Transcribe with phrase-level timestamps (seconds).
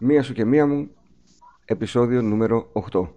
[0.00, 0.90] Μία σου και μία μου,
[1.64, 3.08] επεισόδιο νούμερο 8.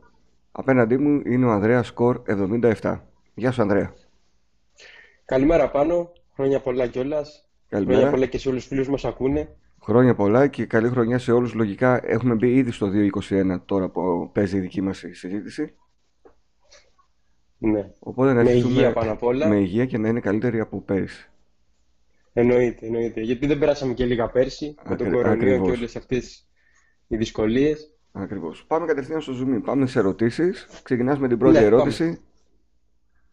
[0.52, 3.00] Απέναντί μου είναι ο Ανδρέας Σκορ 77.
[3.34, 3.94] Γεια σου Ανδρέα.
[5.26, 7.50] Καλημέρα πάνω, χρόνια πολλά κιόλας.
[7.68, 7.98] Καλημέρα.
[7.98, 9.56] Χρόνια πολλά και σε όλους τους φίλους μας ακούνε.
[9.84, 11.54] Χρόνια πολλά και καλή χρονιά σε όλους.
[11.54, 12.90] Λογικά έχουμε μπει ήδη στο
[13.30, 15.76] 2021 τώρα που παίζει η δική μας η συζήτηση.
[17.58, 19.48] Ναι, Οπότε να με αρχίσουμε υγεία πάνω απ' όλα.
[19.48, 21.31] με υγεία και να είναι καλύτερη από πέρυσι.
[22.34, 23.22] Εννοείται, εννοείται.
[23.22, 25.70] Γιατί δεν περάσαμε και λίγα πέρσι με τον Ακρι- κορονοϊό ακριβώς.
[25.72, 26.48] και όλες αυτές
[27.08, 27.94] οι δυσκολίες.
[28.12, 28.66] Ακριβώς.
[28.68, 29.56] Πάμε κατευθείαν στο zoom.
[29.58, 29.62] in.
[29.66, 30.68] Πάμε σε ερωτήσεις.
[30.84, 32.20] Ξεκινάς με την πρώτη Ναι, ερώτηση.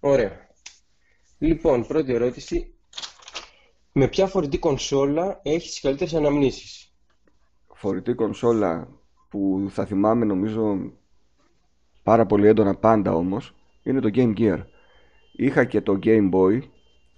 [0.01, 0.47] Ωραία.
[1.39, 2.73] Λοιπόν, πρώτη ερώτηση.
[3.93, 6.93] Με ποια φορητή κονσόλα έχεις τις καλύτερες αναμνήσεις;
[7.75, 8.89] Φορητή κονσόλα
[9.29, 10.93] που θα θυμάμαι νομίζω
[12.03, 14.65] πάρα πολύ έντονα πάντα όμως είναι το Game Gear.
[15.33, 16.61] Είχα και το Game Boy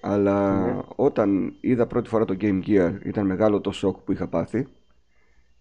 [0.01, 0.79] αλλά Ναι.
[0.97, 4.67] όταν είδα πρώτη φορά το Game Gear ήταν μεγάλο το σοκ που είχα πάθει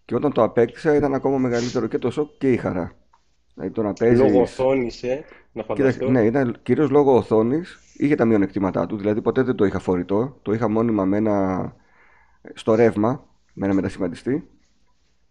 [0.04, 2.92] και όταν το απέκτησα ήταν ακόμα μεγαλύτερο και το σοκ και η χαρά.
[3.54, 4.18] Δηλαδή το να παίζεις...
[4.18, 6.10] Λόγω οθόνης, ε, να Κοίτα, φανταστώ.
[6.10, 7.78] ναι, ήταν κυρίως λόγω οθόνης.
[7.96, 8.96] Είχε τα μειονεκτήματά του.
[8.96, 10.38] Δηλαδή ποτέ δεν το είχα φορητό.
[10.42, 11.74] Το είχα μόνιμα με ένα...
[12.54, 14.48] στο ρεύμα, με ένα μετασχηματιστή.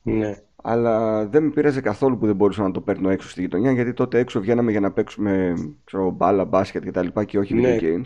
[0.01, 0.35] Ναι.
[0.55, 3.71] Αλλά δεν με πείραζε καθόλου που δεν μπορούσα να το παίρνω έξω στη γειτονιά.
[3.71, 7.07] Γιατί τότε έξω βγαίναμε για να παίξουμε ξέρω, μπάλα, μπάσκετ κτλ.
[7.07, 7.77] Και, και όχι Ναι.
[7.79, 8.05] video games.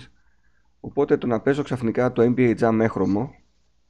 [0.85, 3.35] Οπότε το να παίζω ξαφνικά το NBA Jam έχρωμο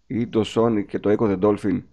[0.07, 1.83] ή το Sonic και το Echo the Dolphin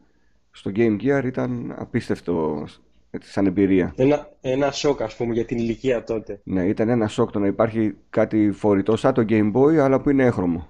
[0.51, 2.65] στο Game Gear ήταν απίστευτο
[3.11, 3.93] έτσι, σαν εμπειρία.
[3.97, 6.41] Ένα, ένα σοκ, ας πούμε, για την ηλικία τότε.
[6.45, 10.11] Ναι, ήταν ένα σοκ το να υπάρχει κάτι φορητό σαν το Game Boy, αλλά που
[10.11, 10.69] είναι έχρωμο.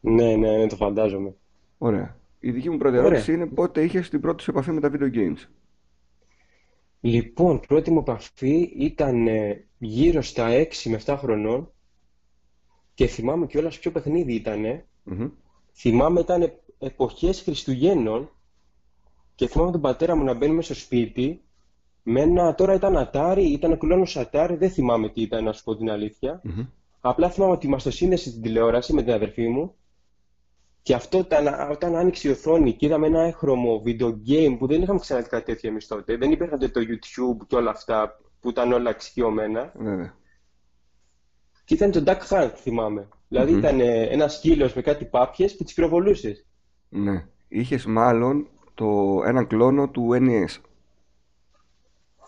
[0.00, 1.34] Ναι, ναι, ναι, το φαντάζομαι.
[1.78, 2.16] Ωραία.
[2.38, 3.08] Η δική μου πρώτη Ωραία.
[3.08, 5.48] ερώτηση είναι πότε είχες την πρώτη σου επαφή με τα video games;
[7.00, 11.71] Λοιπόν, πρώτη μου επαφή ήταν ε, γύρω στα 6 με 7 χρονών
[12.94, 14.86] και θυμάμαι κιόλας ποιο παιχνίδι ήτανε.
[15.02, 15.28] Μμμ.
[15.72, 18.30] Θυμάμαι ήταν εποχές Χριστουγέννων
[19.34, 21.42] και θυμάμαι τον πατέρα μου να μπαίνει μέσα στο σπίτι
[22.02, 25.76] με ένα, τώρα ήταν Atari, ήταν κουλόνος Atari, δεν θυμάμαι τι ήταν να σου πω
[25.76, 26.40] την αλήθεια.
[26.44, 26.66] Μμμ.
[27.00, 29.74] Απλά θυμάμαι ότι μας το σύνδεσε στην τηλεόραση με την αδερφή μου
[30.82, 34.82] και αυτό όταν, όταν άνοιξε η οθόνη και είδαμε ένα έχρωμο video game που δεν
[34.82, 36.16] είχαμε ξαναδεί κάτι τέτοιο εμείς τότε.
[36.16, 39.72] Δεν υπήρχαν τότε το YouTube και όλα αυτά που ήταν όλα εξοικειωμένα.
[39.76, 40.14] Βέβαια.
[41.64, 43.08] Και ήταν το Duck Hunt, θυμάμαι.
[43.28, 43.58] Δηλαδή Μμμ.
[43.58, 46.46] ήταν ε, ένας σκύλος με κάτι πάπιες και τις πυροβολούσες.
[46.88, 47.24] Ναι.
[47.48, 50.56] Είχες μάλλον το, έναν κλόνο του NES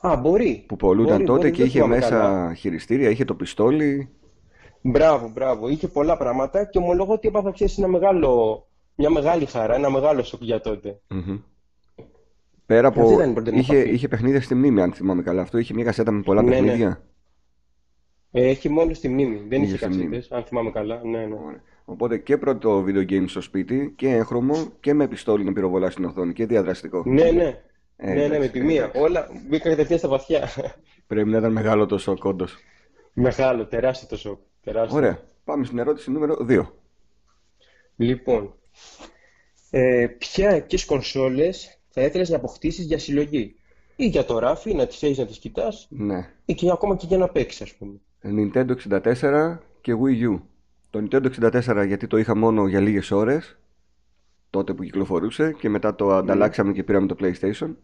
[0.00, 0.65] Α, μπορεί.
[0.69, 2.55] που πολλούταν Μπορεί, τότε μπορεί, και δεν είχε θυμάμαι μέσα καλά.
[2.55, 4.09] χειριστήρια, είχε το πιστόλι.
[4.81, 5.69] Μπράβο, μπράβο.
[5.69, 10.23] Είχε πολλά πράγματα και ομολογώ ότι έπαθα ξέρεις, ένα μεγάλο, μια μεγάλη χαρά, ένα μεγάλο
[10.23, 11.00] σοκ για τότε.
[11.09, 11.39] Μμμ.
[12.67, 13.11] Πέρα Αυτή από.
[13.12, 13.91] ήταν η πρώτη μου Είχε, επαφή.
[13.93, 15.43] είχε παιχνίδια στη μνήμη, αν θυμάμαι καλά.
[15.43, 16.55] Αυτό είχε μια κασέτα με πολλά Ναι, ναι.
[16.61, 16.89] παιχνίδια.
[16.89, 17.00] Ε,
[18.41, 19.45] έχει μόνο στη μνήμη.
[19.49, 20.05] Δεν Είχε είχε στη μνήμη.
[20.17, 21.00] κασέτες, αν θυμάμαι καλά.
[21.05, 21.34] Ναι, ναι.
[21.34, 21.62] Ωραία.
[21.84, 26.05] Οπότε και πρώτο video game στο σπίτι και έγχρωμο και με πιστόλι να πυροβολάς στην
[26.05, 27.03] οθόνη και διαδραστικό.
[27.06, 27.62] Ναι, ναι.
[27.97, 28.83] Ε, Ναι, ναι, με εντάξει, τη μία.
[28.83, 29.00] εντάξει.
[29.00, 30.49] Όλα μπήκα κατευθείαν στα βαθιά.
[31.06, 32.56] Πρέπει να ήταν μεγάλο το σοκ, όντως.
[33.12, 34.39] Μεγάλο, τεράστιο το σοκ.
[34.62, 34.97] Τεράστιο.
[34.99, 35.19] Ωραία.
[35.44, 36.62] Πάμε στην ερώτηση νούμερο 2.
[37.97, 38.55] Λοιπόν,
[39.71, 43.55] ε, ποια, ποιες κονσόλες θα ήθελες να αποκτήσεις για συλλογή;
[43.97, 46.31] Ή για το ράφι, να τις έχεις να τις κοιτάς Ναι.
[46.44, 48.00] ή και ακόμα και για να παίξεις ας πούμε.
[48.25, 50.41] Nintendo 64 και Wii U.
[50.91, 53.59] Το Nintendo 64 γιατί το είχα μόνο για λίγες ώρες,
[54.51, 57.75] τότε που κυκλοφορούσε και μετά το ανταλλάξαμε και πήραμε το PlayStation.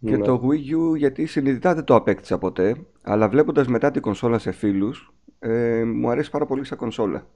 [0.00, 0.24] Και Ναι.
[0.24, 4.52] το Wii U γιατί συνειδητά δεν το απέκτησα ποτέ, αλλά βλέποντας μετά την κονσόλα σε
[4.52, 7.26] φίλους, ε, μου αρέσει πάρα πολύ σαν κονσόλα.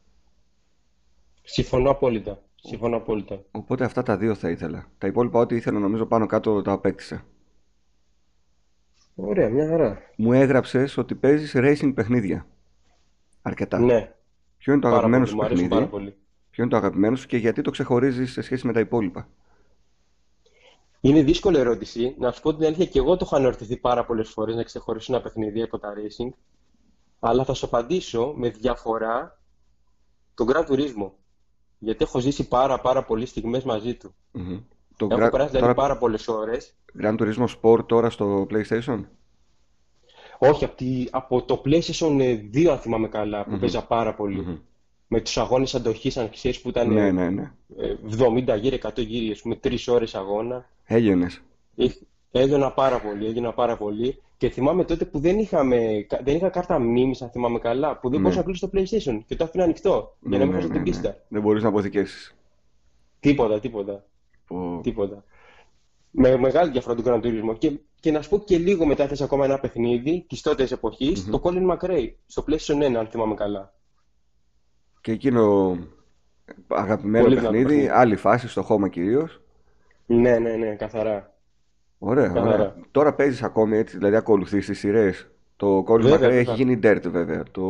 [1.43, 2.43] Συμφωνώ απόλυτα.
[2.55, 3.43] Συμφωνώ απόλυτα.
[3.51, 4.87] Οπότε αυτά τα δύο θα ήθελα.
[4.99, 7.25] Τα υπόλοιπα ό,τι ήθελα νομίζω πάνω κάτω τα απέκτησα.
[9.25, 9.99] Ωραία, μια χαρά.
[10.17, 12.47] Μου έγραψες ότι παίζεις racing παιχνίδια.
[13.43, 13.79] Αρκετά.
[13.79, 14.13] Ναι,
[14.59, 15.29] Ποιο είναι το πάρα αγαπημένο πολύ.
[15.31, 16.17] σου Μου αρέσουν παιχνίδι, πάρα πολύ.
[16.51, 19.29] ποιο είναι το αγαπημένο σου και γιατί το ξεχωρίζεις σε σχέση με τα υπόλοιπα;
[21.01, 22.15] Είναι δύσκολη ερώτηση.
[22.19, 25.13] Να σου πω την αλήθεια, και εγώ το έχω αναρωτηθεί πάρα πολλές φορές να ξεχωρίσω
[25.15, 26.31] ένα παιχνίδι από τα racing.
[27.21, 29.41] Αλλά θα σου απαντήσω με διαφορά
[30.35, 31.11] τον Gran Turismo.
[31.79, 34.15] Γιατί έχω ζήσει πάρα πάρα πολλές στιγμές μαζί του.
[34.33, 34.61] Μμμ.
[34.97, 36.75] Το Έχω Gra- περάσει δηλαδή τώρα πάρα πολλές ώρες.
[37.03, 39.05] Gran Turismo Sport τώρα στο PlayStation;
[40.39, 43.59] Όχι, από, τη- από το PlayStation 2 αν θυμάμαι καλά, που Μμμ.
[43.61, 44.41] παίζα πάρα πολύ.
[44.41, 44.57] Μμμ.
[45.09, 47.53] Με τους αγώνες αντοχής, αν ξέρεις, που ήταν Ναι, ε, ναι, ναι.
[47.77, 50.69] ε, 70 γύρι, 100 γύρι, ας πούμε, 3 ώρες αγώνα.
[50.85, 51.43] Έγιονες.
[51.77, 52.01] Έχ-
[52.35, 54.23] Έγινα πάρα πολύ, έγινα πάρα πολύ.
[54.37, 58.09] Και θυμάμαι τότε που δεν είχαμε, κα- δεν είχα κάρτα μνήμης, αν θυμάμαι καλά, που
[58.09, 58.23] δεν Ναι.
[58.23, 60.67] μπορούσα να κλείσω το PlayStation και το άφηνα ανοιχτό για Ναι, να μην ναι, χάσω
[60.67, 60.91] ναι, την ναι.
[60.91, 61.17] πίστα.
[61.29, 62.35] Δεν μπορείς να αποθηκεύσεις.
[63.21, 64.05] Τίποτα, τίποτα,
[64.47, 64.81] Πω.
[64.83, 65.25] τίποτα.
[66.11, 67.59] Με μεγάλη διαφορά του Gran Turismo.
[67.59, 71.25] Και, και να σου πω και λίγο μετά θες ακόμα ένα παιχνίδι της τότε εποχής,
[71.25, 71.31] Μμμ.
[71.31, 73.75] το Colin McRae, στο PlayStation 1, αν θυμάμαι καλά.
[75.01, 75.77] Και εκείνο
[76.69, 77.99] αγαπημένο Πολύ δυνατό παιχνίδι, παιχνίδι.
[77.99, 79.41] άλλη φάση, στο χώμα κυρίως.
[80.07, 81.35] Ναι, ναι, ναι, καθαρά.
[81.99, 82.43] Ωραία, ωραία.
[82.43, 82.77] Καθαρά.
[82.91, 85.31] Τώρα παίζεις ακόμη έτσι, δηλαδή ακολουθείς τις σειρές.
[85.57, 86.55] Το Colin Βέβαια, McRae έχει βέβαια.
[86.55, 87.43] γίνει dirt βέβαια.
[87.51, 87.63] Το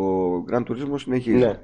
[0.51, 1.37] Gran Turismo συνεχίζει.
[1.45, 1.61] Ναι.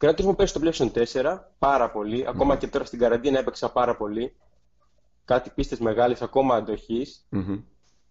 [0.00, 2.24] Gran Turismo παίζει στο PlayStation 4 πάρα πολύ.
[2.28, 4.36] Ακόμα και τώρα στην καραντίνα έπαιξα πάρα πολύ.
[5.24, 7.26] Κάτι πίστες μεγάλες ακόμα αντοχής.
[7.28, 7.60] Μμμ.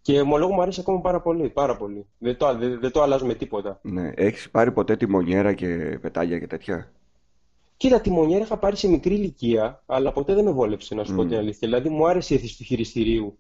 [0.02, 1.50] Και ομολόγω μου αρέσει ακόμα πάρα πολύ.
[1.50, 2.06] Πάρα πολύ.
[2.18, 3.80] Δεν το, δεν, δεν το αλλάζω με τίποτα.
[3.82, 4.12] Ναι.
[4.16, 6.92] Έχεις πάρει ποτέ τιμονιέρα και πετάγια και τέτοια;
[7.78, 11.16] Κοίτα, τη μονιέρα είχα πάρει σε μικρή ηλικία, αλλά ποτέ δεν με βόλεψε, να σου
[11.16, 11.28] πω Μμ.
[11.28, 11.68] την αλήθεια.
[11.68, 13.38] Δηλαδή μου άρεσε η αίσθηση του χειριστηρίου.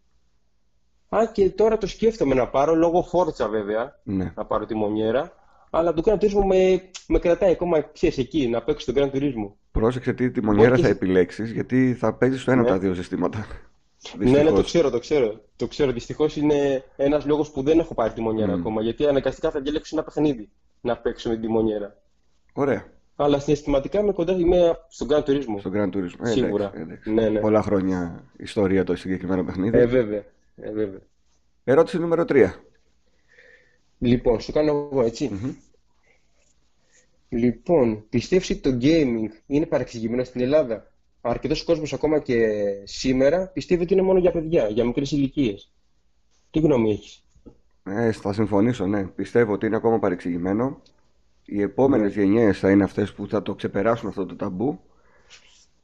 [1.09, 4.33] Αν και τώρα το σκέφτομαι να πάρω, λόγω φόρτσα βέβαια, Ναι.
[4.35, 5.36] να πάρω τη μονιέρα.
[5.69, 9.51] Αλλά το Gran Turismo με, με κρατάει ακόμα, ξέρεις, εκεί, να παίξω τον Gran Turismo.
[9.71, 12.75] Πρόσεξε τι τιμονιέρα Μπορεί θα και- επιλέξεις, γιατί θα παίζεις στο ένα από Ναι.
[12.77, 13.37] τα δύο συστήματα.
[14.17, 14.65] Ναι, ναι, το Δυστυχώς.
[14.65, 15.41] ξέρω, το ξέρω.
[15.55, 15.91] Το ξέρω.
[15.91, 18.59] Δυστυχώς είναι ένας λόγος που δεν έχω πάρει τη μονιέρα Μμ.
[18.59, 18.81] ακόμα.
[18.81, 20.49] Γιατί αναγκαστικά θα διαλέξω ένα παιχνίδι
[20.81, 21.95] να παίξω με τη μονιέρα.
[22.53, 22.85] Ωραία.
[23.15, 25.55] Αλλά συναισθηματικά είμαι κοντά είμαι στον Gran Turismo.
[25.59, 26.23] Στο Gran Turismo.
[26.25, 26.63] Ε, Σίγουρα.
[26.63, 27.11] εντάξει, εντάξει.
[27.13, 27.39] Ναι, ναι.
[27.39, 29.77] Πολλά χρόνια ιστορία το συγκεκριμένο παιχνίδι.
[29.77, 30.23] Ε, βέβαια.
[30.55, 30.99] Ε, βέβαια.
[31.63, 32.53] Ερώτηση νούμερο 3.
[33.97, 35.31] Λοιπόν, σου κάνω εγώ, έτσι.
[37.29, 40.91] Λοιπόν, πιστεύεις ότι το gaming είναι παρεξηγημένο στην Ελλάδα;
[41.21, 42.47] Αρκετός κόσμος ακόμα και
[42.83, 45.71] σήμερα πιστεύει ότι είναι μόνο για παιδιά, για μικρές ηλικίες.
[46.51, 47.23] Τι γνώμη έχεις;
[47.83, 49.03] Ε, θα συμφωνήσω, ναι.
[49.07, 50.81] Πιστεύω ότι είναι ακόμα παρεξηγημένο.
[51.45, 52.23] Οι επόμενες Ναι.
[52.23, 54.79] γενιές θα είναι αυτές που θα το ξεπεράσουν αυτό το ταμπού.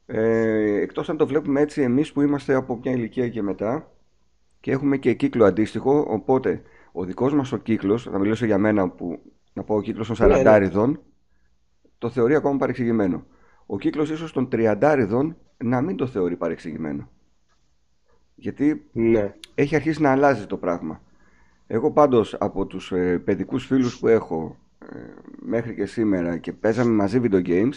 [0.06, 3.92] Ε, εκτός αν το βλέπουμε έτσι εμείς που είμαστε από μια ηλικία και μετά
[4.60, 6.62] και έχουμε και κύκλο αντίστοιχο, οπότε
[6.96, 10.28] ο δικός μας ο κύκλος, να μιλήσω για μένα που να πω ο κύκλος των
[10.28, 10.68] Ναι, ναι.
[10.72, 10.92] 40
[11.98, 13.26] το θεωρεί ακόμα παρεξηγημένο.
[13.66, 17.08] Ο κύκλος ίσως των 30 να μην το θεωρεί παρεξηγημένο.
[18.34, 19.34] Γιατί Ναι.
[19.54, 21.02] έχει αρχίσει να αλλάζει το πράγμα.
[21.66, 24.96] Εγώ πάντως από τους ε, παιδικούς φίλους που έχω ε,
[25.40, 27.72] μέχρι και σήμερα και παίζαμε μαζί video games,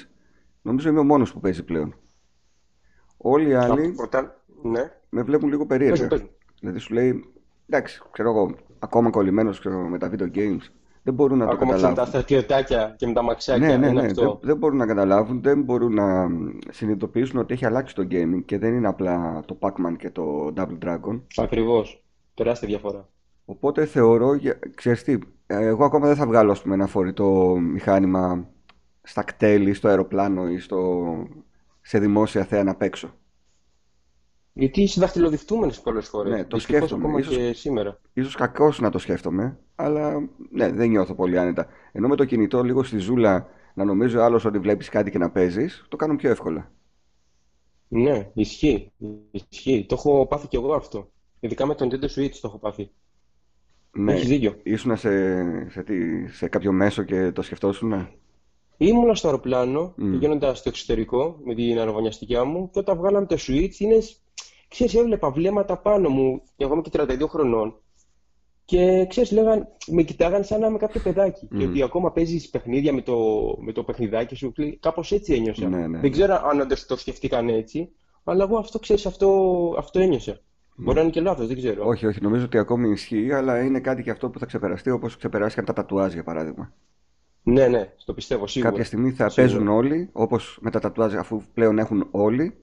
[0.62, 1.96] νομίζω είμαι ο μόνος που παίζει πλέον.
[3.18, 4.44] Όλοι οι άλλοι Από πρωτά...
[4.64, 4.92] Ναι.
[5.10, 6.08] με βλέπουν λίγο Πες μου, περίεργα.
[6.08, 6.30] πες μου.
[6.60, 7.34] Δηλαδή σου λέει,
[7.70, 10.62] εντάξει, ξέρω εγώ, ακόμα κολλημένος ξέρω, με τα video games,
[11.04, 12.06] δεν μπορούν να το Ακόμα και με τα καταλάβουν.
[12.22, 13.68] στρατιωτάκια και με τα μαξάκια.
[13.68, 14.08] Ναι, ναι, είναι ναι.
[14.08, 14.22] αυτό.
[14.22, 18.42] Δεν, δεν μπορούν να καταλάβουν, δεν μπορούν να μ, συνειδητοποιήσουν ότι έχει αλλάξει το gaming
[18.46, 21.22] και δεν είναι απλά το Pac-Man και το Double Dragon.
[21.36, 22.04] Ακριβώς.
[22.34, 23.10] Τεράστια διαφορά.
[23.46, 27.58] Οπότε θεωρώ, για- ξέρεις τι, ε, εγώ ακόμα δεν θα βγάλω ας πούμε, ένα φορητό
[27.62, 28.48] μηχάνημα
[29.02, 31.04] στα κτέλη, στο αεροπλάνο ή στο...
[31.82, 33.14] σε δημόσια θέα να παίξω.
[34.60, 36.32] Γιατί είσαι δαχτυλοδειχτούμενος πολλές φορές.
[36.32, 37.04] Ναι, το Δυστυχώς σκέφτομαι.
[37.06, 38.00] ακόμα Ίσως- και σήμερα.
[38.14, 41.68] Ίσως κακώς να το σκέφτομαι, αλλά ναι, δεν νιώθω πολύ άνετα.
[41.92, 45.30] Ενώ με το κινητό λίγο στη ζούλα να νομίζω άλλος ότι βλέπεις κάτι και να
[45.32, 46.72] παίζεις, το κάνω πιο εύκολα.
[47.88, 48.92] Ναι, ισχύει.
[49.32, 49.86] Ισχύει.
[49.90, 51.10] Το έχω πάθει κι εγώ αυτό.
[51.40, 52.92] Ειδικά με τον Nintendo Switch το έχω πάθει.
[53.92, 54.56] Ναι, Έχεις δίκιο.
[54.64, 55.10] ήσουνα σε,
[55.70, 58.08] σε, τι, σε κάποιο μέσο και το σκεφτόσουν.
[58.78, 60.12] Ήμουνα στο αεροπλάνο, Μμ.
[60.12, 63.98] πηγαίνοντας στο εξωτερικό με την αερογωνιαστικιά μου και όταν βγάλαμε το Switch, είναι,
[64.68, 67.82] ξέρεις, έβλεπα βλέμματα πάνω μου, εγώ είμαι και 32 χρονών
[68.66, 71.58] και ξέρεις, λέγαν, με κοιτάγαν σαν να είμαι κάποιο παιδάκι Μμ.
[71.58, 73.18] και ότι ακόμα παίζεις παιχνίδια με το,
[73.60, 75.68] με το παιχνιδάκι σου, κάπως έτσι ένιωσα.
[75.68, 77.90] Ναι, ναι, Δεν ξέρω αν όντως το σκεφτήκαν έτσι,
[78.24, 79.30] αλλά εγώ αυτό, ξέρεις, αυτό,
[79.78, 80.40] αυτό ένιωσα.
[80.76, 81.86] Μπορεί να είναι και λάθος, δεν ξέρω.
[81.88, 85.18] Όχι, όχι, νομίζω ότι ακόμη ισχύει, αλλά είναι κάτι και αυτό που θα ξεπεραστεί, όπως
[85.18, 86.74] ξεπεράστηκαν τα τατουάζ για παράδειγμα.
[87.44, 88.70] Ναι, ναι, το πιστεύω σίγουρα.
[88.72, 89.54] Κάποια στιγμή θα Σίγουρα.
[89.54, 92.58] παίζουν όλοι, όπως με τα τατουάζ, αφού πλέον έχουν όλοι,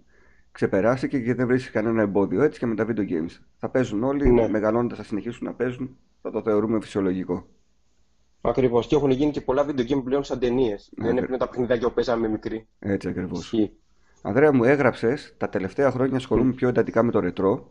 [0.54, 2.42] ξεπεράστηκε και δεν βρίσκεις κανένα εμπόδιο.
[2.42, 3.38] Έτσι και με τα video games.
[3.58, 4.48] Θα παίζουν όλοι, Ναι.
[4.48, 7.46] μεγαλώνοντας θα συνεχίσουν να παίζουν, θα το θεωρούμε φυσιολογικό.
[8.40, 8.86] Ακριβώς.
[8.86, 10.90] Και έχουν γίνει και πολλά video game πλέον σαν ταινίες.
[10.96, 12.66] Δεν είναι ακρι- πλέον τα παιχνιδάκια που παίζαμε μικροί.
[12.78, 13.38] Έτσι ακριβώς.
[13.38, 13.72] Ισχύει.
[14.22, 17.70] Ανδρέα μου, έγραψες, τα τελευταία χρόνια ασχολούμαι πιο εντατικά με το ρετρό.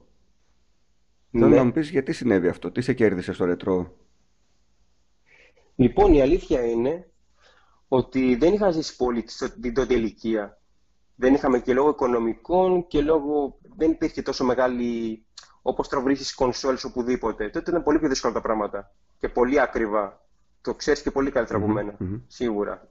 [1.31, 1.55] Θέλω Ναι.
[1.55, 3.97] να μου πεις γιατί συνέβη αυτό, τι σε κέρδισε στο ρετρό;
[5.75, 7.09] Λοιπόν, η αλήθεια είναι
[7.87, 10.61] ότι δεν είχα ζήσει πολύ στο- την τότε ηλικία.
[11.15, 13.57] Δεν είχαμε και λόγω οικονομικών και λόγω.
[13.75, 15.25] Δεν υπήρχε τόσο μεγάλη.
[15.61, 17.49] Όπως τώρα βρίσκεις κονσόλ οπουδήποτε.
[17.49, 18.91] Τότε ήταν πολύ πιο δύσκολα τα πράγματα.
[19.19, 20.21] Και πολύ ακριβά.
[20.61, 21.95] Το ξέρεις και πολύ καλύτερα από Μμμ, μένα.
[21.99, 22.15] μμμ.
[22.27, 22.87] Σίγουρα.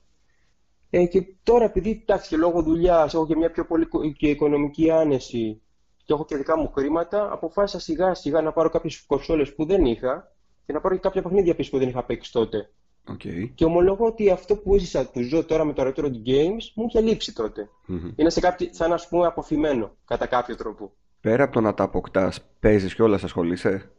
[0.90, 4.28] Ε, και τώρα, επειδή εντάξει, και λόγω δουλειάς έχω και μια πιο πολύ κο- και
[4.28, 5.62] οικονομική άνεση
[6.04, 9.84] και έχω και δικά μου χρήματα, αποφάσισα σιγά σιγά να πάρω κάποιες κονσόλες που δεν
[9.84, 10.32] είχα
[10.66, 12.70] και να πάρω και κάποια παιχνίδια πίσω που δεν είχα παίξει τότε.
[13.08, 13.20] Οκ.
[13.54, 17.00] Και ομολογώ ότι αυτό που έζησα, που ζω τώρα με το retro games, μου είχε
[17.00, 17.68] λείψει τότε.
[17.86, 18.10] Μμμ.
[18.16, 20.92] Είναι σε κάποιο, σαν να πούμε απωθημένο, κατά κάποιο τρόπο.
[21.20, 23.90] Πέρα από το να τα αποκτάς, παίζεις κιόλας, ασχολείσαι;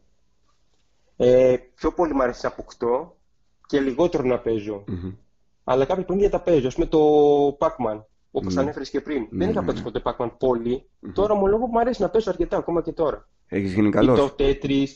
[1.16, 3.16] Ε, πιο πολύ μου αρέσει να αποκτώ
[3.66, 4.84] και λιγότερο να παίζω.
[4.86, 5.12] Μμμ.
[5.64, 6.68] Αλλά κάποια παιχνίδια τα παίζω.
[6.68, 6.98] Α πούμε το
[7.60, 8.60] Pac-Man, όπως Ναι.
[8.60, 9.20] ανέφερες και πριν.
[9.20, 9.90] Ναι, Δεν είχα ναι, παίξει ναι.
[9.90, 10.88] ποτέ Pac-Man πολύ.
[11.00, 11.12] Μμμ.
[11.12, 13.28] Τώρα ομολογώ που μου αρέσει να παίζω αρκετά ακόμα και τώρα.
[13.48, 14.18] Έχεις γίνει Ή καλός.
[14.18, 14.86] το Tetris.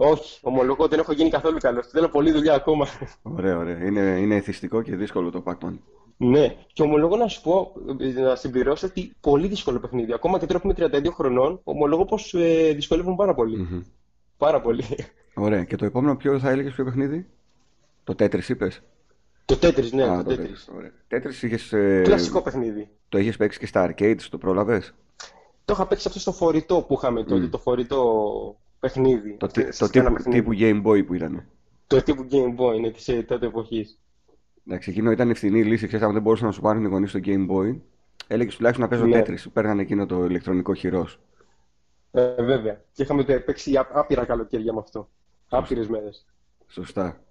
[0.00, 1.86] Όχι, ομολογώ δεν έχω γίνει καθόλου καλός.
[1.86, 2.86] Θέλω πολλή δουλειά ακόμα.
[3.22, 3.84] Ωραία, ωραία.
[3.84, 5.78] Είναι, είναι εθιστικό και δύσκολο το Pac-Man.
[6.16, 10.12] Ναι, και ομολογώ να σου πω, ε, να συμπληρώσω ότι πολύ δύσκολο παιχνίδι.
[10.12, 13.56] Ακόμα και τώρα που είμαι 32 χρονών, ομολογώ πως ε, δυσκολεύομαι πάρα πολύ.
[13.56, 13.82] Μμμ.
[14.36, 14.84] Πάρα πολύ.
[15.34, 15.64] Ωραία.
[15.64, 17.26] Και το επόμενο ποιο θα έλεγες ποιο παιχνίδι;
[18.04, 18.82] Το Tetris είπες;
[19.44, 20.44] Το Tetris, ναι, Α, το το Tetris.
[20.46, 20.74] Tetris.
[20.76, 20.90] Ωραία.
[21.10, 22.88] Tetris είχες, ε, Κλασικό παιχνίδι.
[23.08, 24.94] το είχες παίξει και στα arcades, το πρόλαβες;
[25.64, 27.50] Το είχα παίξει αυτό στο φορητό που είχαμε τότε, Μμ.
[27.50, 28.02] το φορητό
[28.80, 29.36] παιχνίδι.
[29.36, 30.40] Το, σε- τι- σε το ένα τύπου, παιχνίδι.
[30.40, 31.44] τύπου Game Boy που ήταν.
[31.86, 34.00] Το τύπου Game Boy είναι της ε, τότε εποχής.
[34.66, 35.86] Εντάξει, εκείνο ήταν η φθηνή λύση.
[35.86, 37.78] Ξέρεις, αν δεν μπορούσαν να σου πάρουν οι γονείς το Game Boy,
[38.26, 39.20] έλεγες τουλάχιστον να παίζω Ναι.
[39.22, 39.38] Tetris.
[39.38, 41.20] Σου παίρνανε εκείνο το ηλεκτρονικό χειρός.
[42.10, 42.84] Ε, βέβαια.
[42.92, 45.08] Και είχαμε το παίξει ά- άπειρα καλοκαίρια με αυτό.
[45.48, 46.26] Άπειρες μέρες.
[46.66, 47.22] Σωστά.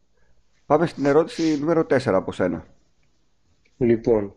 [0.65, 2.65] Πάμε στην ερώτηση νούμερο 4 από σένα.
[3.77, 4.35] Λοιπόν,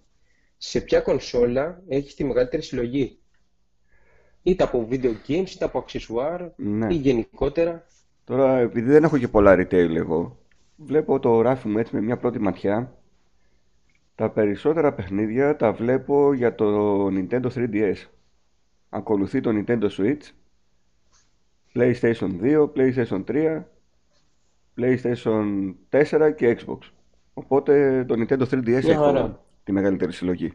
[0.56, 3.18] σε ποια κονσόλα έχεις τη μεγαλύτερη συλλογή;
[4.42, 6.86] Είτε από video games, είτε από αξεσουάρ, Ναι.
[6.94, 7.86] ή γενικότερα.
[8.24, 10.38] Τώρα, επειδή δεν έχω και πολλά retail εγώ,
[10.76, 12.94] βλέπω το ράφι μου έτσι με μια πρώτη ματιά.
[14.14, 17.94] Τα περισσότερα παιχνίδια τα βλέπω για το Nintendo 3DS.
[18.88, 20.20] Ακολουθεί το Nintendo Switch,
[21.74, 23.62] PlayStation 2, PlayStation 3,
[24.76, 26.78] PlayStation 4 και Xbox.
[27.34, 29.44] Οπότε το Nintendo 3DS Μια έχω χαρά.
[29.64, 30.52] τη μεγαλύτερη συλλογή.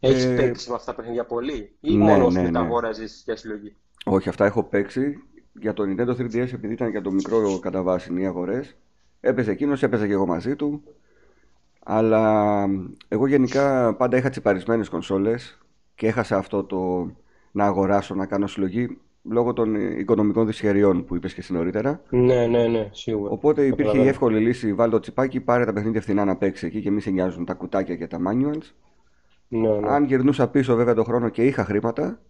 [0.00, 2.58] Έχεις Ε, παίξει με αυτά τα παιχνίδια πολύ, ή ναι, μόνο ναι, όσο τα ναι.
[2.58, 5.22] αγόραζες για συλλογή; Όχι, αυτά έχω παίξει.
[5.60, 8.76] Για το Nintendo 3DS, επειδή ήταν για το μικρό κατά βάση οι αγορές,
[9.20, 10.82] έπαιζε εκείνος, έπαιζα και εγώ μαζί του.
[11.84, 12.64] Αλλά
[13.08, 15.58] εγώ γενικά πάντα είχα τσιπαρισμένες κονσόλες
[15.94, 17.10] και έχασα αυτό το
[17.52, 22.02] να αγοράσω, να κάνω συλλογή λόγω των οικονομικών δυσχεριών που είπες και εσύ νωρίτερα.
[22.08, 23.30] Ναι, ναι, ναι, σίγουρα.
[23.32, 24.08] Οπότε Το υπήρχε η καταλαβαίνω.
[24.08, 27.10] εύκολη λύση, βάλ το τσιπάκι, πάρε τα παιχνίδια φθηνά να παίξει εκεί και μη σε
[27.10, 28.72] νοιάζουν τα κουτάκια και τα manuals.
[29.48, 29.88] Ναι, ναι.
[29.88, 32.20] Αν γυρνούσα πίσω βέβαια τον χρόνο και είχα χρήματα,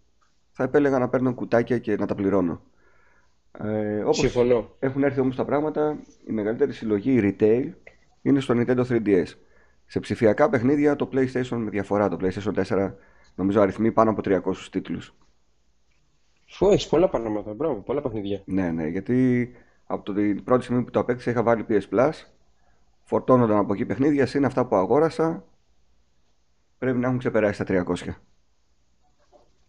[0.53, 2.61] θα επέλεγα να παίρνω κουτάκια και να τα πληρώνω.
[3.59, 4.71] Ε, όπως Συμφωνώ.
[4.79, 7.71] έχουν έρθει όμως τα πράγματα, η μεγαλύτερη συλλογή retail
[8.23, 9.25] είναι στο Nintendo 3DS.
[9.87, 12.09] Σε ψηφιακά παιχνίδια το PlayStation με διαφορά.
[12.09, 12.95] Το PlayStation 4
[13.35, 15.15] νομίζω αριθμεί πάνω από 300 τίτλους.
[16.47, 18.43] Φω, έχεις πολλά πράγματα, μπράβο, πολλά παιχνίδια.
[18.45, 19.51] Ναι, ναι, γιατί
[19.87, 22.11] από το- την πρώτη στιγμή που το απέκτησα είχα βάλει PS Plus,
[23.03, 25.45] φορτώνονταν από εκεί παιχνίδια, συν αυτά που αγόρασα,
[26.79, 27.95] πρέπει να έχουν ξεπεράσει τα 300.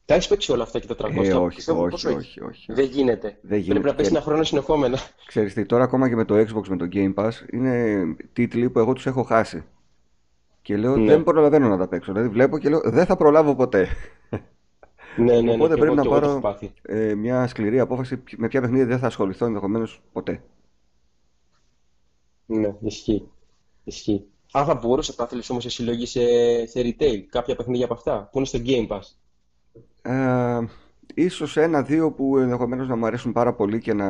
[0.05, 2.15] Τα έχεις παίξει όλα αυτά και τα 300, Ε, όχι, πιστεύω όχι, πως όχι.
[2.15, 2.73] όχι, όχι.
[2.73, 3.27] Δεν γίνεται.
[3.27, 3.87] Δεν Πρέπει γίνεται.
[3.87, 4.97] να παίξει Και ένα χρόνο συνεχόμενα.
[5.27, 8.79] ξέρεις τι, τώρα ακόμα και με το Xbox, με το Game Pass, είναι τίτλοι που
[8.79, 9.63] εγώ τους έχω χάσει.
[10.61, 11.05] Και λέω Ναι.
[11.05, 12.11] δεν προλαβαίνω να τα παίξω.
[12.13, 13.87] Δηλαδή βλέπω και λέω δεν θα προλάβω ποτέ.
[15.17, 16.73] Ναι, ναι, ναι, Οπότε και πρέπει εγώ, να και εγώ το έχω πάρω πάθει.
[16.81, 20.41] ε, μια σκληρή απόφαση με ποια παιχνίδια δεν θα ασχοληθώ ενδεχομένως ποτέ.
[22.45, 23.27] Ναι, ισχύει.
[23.83, 24.25] Ισχύει.
[24.51, 26.19] Αν θα μπορούσε να θέλεις όμως σε συλλογή σε,
[26.65, 29.01] σε retail, κάποια παιχνίδια από αυτά, που είναι στο Game Pass.
[30.01, 30.59] Ε,
[31.13, 34.07] ίσως ένα-δύο που ενδεχομένως να μου αρέσουν πάρα πολύ και να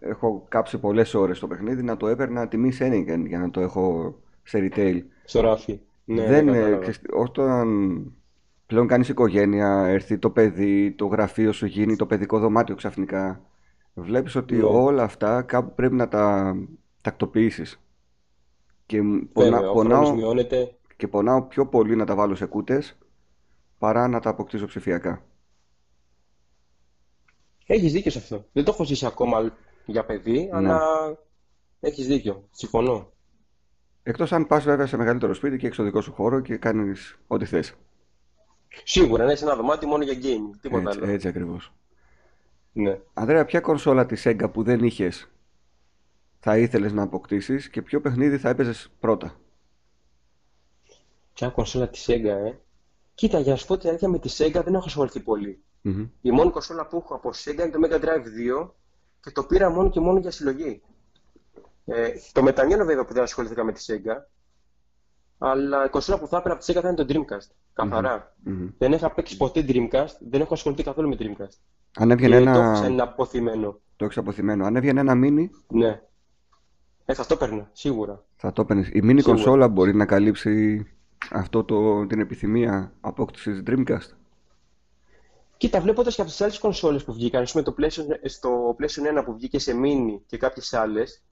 [0.00, 4.16] έχω κάψει πολλές ώρες στο παιχνίδι να το έπαιρνα τιμή Σένιγκεν για να το έχω
[4.42, 5.02] σε retail.
[5.24, 5.80] Στο ράφι.
[6.04, 6.78] Ναι, ναι, Δεν, ε, κατάλαβα.
[6.78, 7.66] ξέρεις, όταν
[8.66, 13.44] πλέον κάνεις οικογένεια, έρθει το παιδί, το γραφείο σου γίνει το παιδικό δωμάτιο ξαφνικά,
[13.94, 16.54] βλέπεις ότι Ναι, όλα αυτά κάπου πρέπει να τα
[17.00, 17.80] τακτοποιήσεις.
[18.88, 20.76] Και μ- πονά, βέβαια, ο χρόνος πονάω, μειώνεται.
[20.96, 22.98] και πονάω πιο πολύ να τα βάλω σε κούτες
[23.78, 25.22] παρά να τα αποκτήσω ψηφιακά.
[27.66, 28.44] Έχεις δίκιο σε αυτό.
[28.52, 29.52] Δεν το έχω ζήσει ακόμα
[29.86, 30.50] για παιδί, Ναι.
[30.52, 30.80] αλλά
[31.80, 32.48] έχεις δίκιο.
[32.50, 33.10] Συμφωνώ.
[34.02, 37.18] Εκτός αν πας βέβαια σε μεγαλύτερο σπίτι και έχεις το δικό σου χώρο και κάνεις
[37.26, 37.74] ό,τι θες.
[38.84, 41.12] Σίγουρα, να έχεις ένα δωμάτιο μόνο για gaming, τίποτα Έτσι, άλλο.
[41.12, 41.72] έτσι ακριβώς.
[42.72, 42.98] Ναι.
[43.14, 45.30] Ανδρέα, ποια κονσόλα της Sega που δεν είχες
[46.38, 49.40] θα ήθελες να αποκτήσεις και ποιο παιχνίδι θα έπαιζες πρώτα;
[51.32, 52.52] Ποια κονσόλα τη Sega, ε.
[53.14, 55.62] Κοίτα, για να σου πω την αλήθεια, με τη Sega δεν έχω ασχοληθεί πολύ.
[55.82, 56.06] Μμμ.
[56.20, 58.70] Η μόνη κονσόλα που έχω από Sega είναι το Mega Drive 2
[59.20, 60.82] και το πήρα μόνο και μόνο για συλλογή.
[61.84, 64.16] Ε, το μετανιώνω βέβαια που δεν ασχολήθηκα με τη Sega,
[65.38, 67.50] αλλά η κονσόλα που θα έπαιρνα από τη Sega θα είναι το Dreamcast.
[67.72, 68.36] Καθαρά.
[68.42, 68.68] Μμμ.
[68.78, 71.58] Δεν είχα παίξει ποτέ Dreamcast, δεν έχω ασχοληθεί καθόλου με Dreamcast.
[71.96, 72.74] Αν έβγαινε Και το έχω ένα...
[72.74, 73.80] σαν αποθυμένο.
[73.96, 74.66] Το έχεις αποθυμένο.
[74.66, 76.02] Αν έβγαινε ένα mini, Ναι.
[77.10, 78.24] Ε, θα το έπαιρνα, σίγουρα.
[78.36, 78.86] θα το έπαιρνες.
[78.86, 79.22] Η mini Σίγουρα.
[79.22, 80.86] κονσόλα μπορεί να καλύψει
[81.30, 84.16] αυτό το, την επιθυμία απόκτησης Dreamcast;
[85.56, 89.20] Κοίτα, βλέποντας και από τις άλλες κονσόλες που βγήκαν, ας πούμε το PlayStation, στο PlayStation
[89.20, 91.22] 1 που βγήκε σε mini και κάποιες άλλες,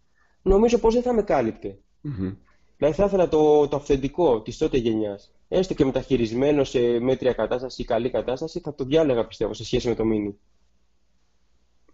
[0.43, 1.79] νομίζω πως δεν θα με κάλυπτε.
[2.01, 2.35] Μμμ.
[2.77, 5.35] Δηλαδή θα ήθελα το, το αυθεντικό της τότε γενιάς.
[5.49, 9.89] Έστω και μεταχειρισμένο σε μέτρια κατάσταση ή καλή κατάσταση, θα το διάλεγα πιστεύω σε σχέση
[9.89, 10.35] με το mini.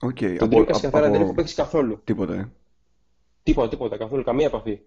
[0.01, 0.19] Οκ.
[0.19, 1.35] Το Από, Dreamcast από, καθαρά δεν έχω από...
[1.35, 2.01] παίξει καθόλου.
[2.05, 2.51] Τίποτα, ε.
[3.43, 4.81] Τίποτα, τίποτα, καθόλου, καμία επαφή.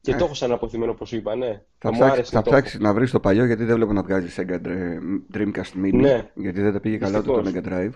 [0.00, 1.46] Και Ε, το έχω σαν απωθημένο όπως είπα, ναι.
[1.46, 2.58] θα Θα μου ψάξεις, άρεσε θα να το έχω.
[2.60, 6.30] ψάξεις να βρεις το παλιό γιατί δεν βλέπω να βγάζει Sega Dre- Dreamcast Mini Ναι,
[6.34, 7.64] γιατί δεν τα πήγε καλά ούτε το δυστυχώς.
[7.64, 7.92] Mega Drive.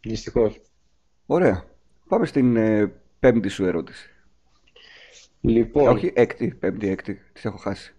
[0.00, 0.60] Δυστυχώς.
[1.26, 1.64] Ωραία.
[2.08, 4.10] Πάμε στην ε, πέμπτη σου ερώτηση.
[5.40, 7.20] Λοιπόν, Όχι, έκτη, πέμπτη, έκτη.
[7.32, 7.94] Τις έχω χάσει.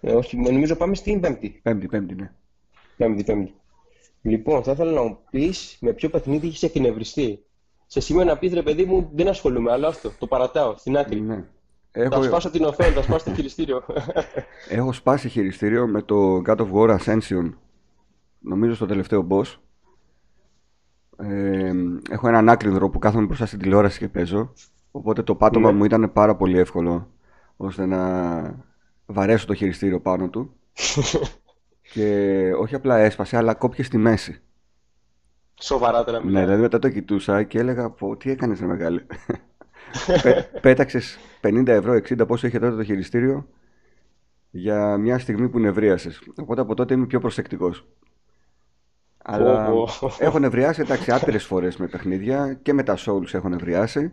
[0.00, 1.60] ε, όχι, νομίζω πάμε στην Πέμπτη.
[1.62, 2.32] Πέμπτη, πέμπτη, ναι.
[2.96, 3.54] Πέμπτη, Πέμπτη.
[4.22, 7.43] Λοιπόν, θα ήθελα να μου πεις με ποιο παιχνίδι έχει εκνευριστεί.
[7.94, 11.20] Σε σημείο να πεις ρε παιδί μου, δεν ασχολούμαι, αλλά αυτό, το παρατάω στην άκρη.
[11.20, 11.44] ναι.
[11.90, 13.82] Θα Έχω, σπάσω την οθόνη, θα σπάσω το χειριστήριο.
[14.68, 17.52] έχω σπάσει χειριστήριο με το God of War Ascension.
[18.38, 19.54] Νομίζω στο τελευταίο boss.
[21.16, 21.72] Ε,
[22.10, 24.52] έχω έναν άκρυνδρο που κάθομαι μπροστά στην τηλεόραση και παίζω.
[24.90, 25.76] Οπότε το πάτωμα Ναι.
[25.78, 27.10] μου ήταν πάρα πολύ εύκολο
[27.56, 28.64] ώστε να
[29.06, 30.52] βαρέσω το χειριστήριο πάνω του.
[31.92, 34.40] και όχι απλά έσπασε, αλλά κόπηκε στη μέση.
[35.60, 36.42] Σοβαρά τώρα Ναι, μιλάω.
[36.42, 39.04] δηλαδή μετά το κοιτούσα και έλεγα πω, τι έκανες ρε μεγάλε.
[40.22, 43.48] Πέ, πέταξες 50 ευρώ, 60 πόσο είχε τότε το χειριστήριο
[44.50, 46.22] για μια στιγμή που νευρίασες.
[46.36, 47.86] Οπότε από τότε είμαι πιο προσεκτικός.
[49.24, 50.10] Αλλά Πω, πω.
[50.18, 54.12] έχω νευριάσει εντάξει άπειρες φορές με παιχνίδια και με τα Souls έχω νευριάσει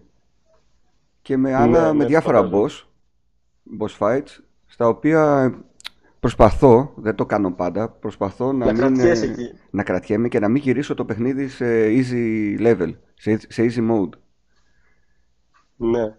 [1.22, 2.68] και με άλλα, Ναι, με ναι, διάφορα φαντάζομαι.
[2.70, 2.86] boss,
[3.80, 5.52] boss fights, στα οποία
[6.22, 9.50] προσπαθώ, δεν το κάνω πάντα, προσπαθώ να, Να μην, κρατιέσαι ε, εκεί.
[9.70, 14.10] να κρατιέμαι και να μην γυρίσω το παιχνίδι σε easy level, σε, σε easy mode.
[15.75, 16.16] Ναι.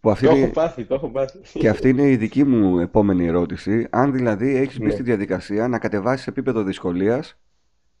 [0.00, 1.38] Που αυτή Το είναι, έχω πάθει, το έχω πάθει.
[1.52, 3.86] και αυτή είναι η δική μου επόμενη ερώτηση.
[3.90, 4.90] Αν δηλαδή έχεις μπει Ναι.
[4.92, 7.38] στη διαδικασία να κατεβάσεις επίπεδο δυσκολίας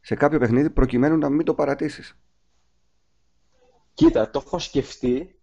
[0.00, 2.18] σε κάποιο παιχνίδι προκειμένου να μην το παρατήσεις.
[3.94, 5.38] Κοίτα, το έχω σκεφτεί.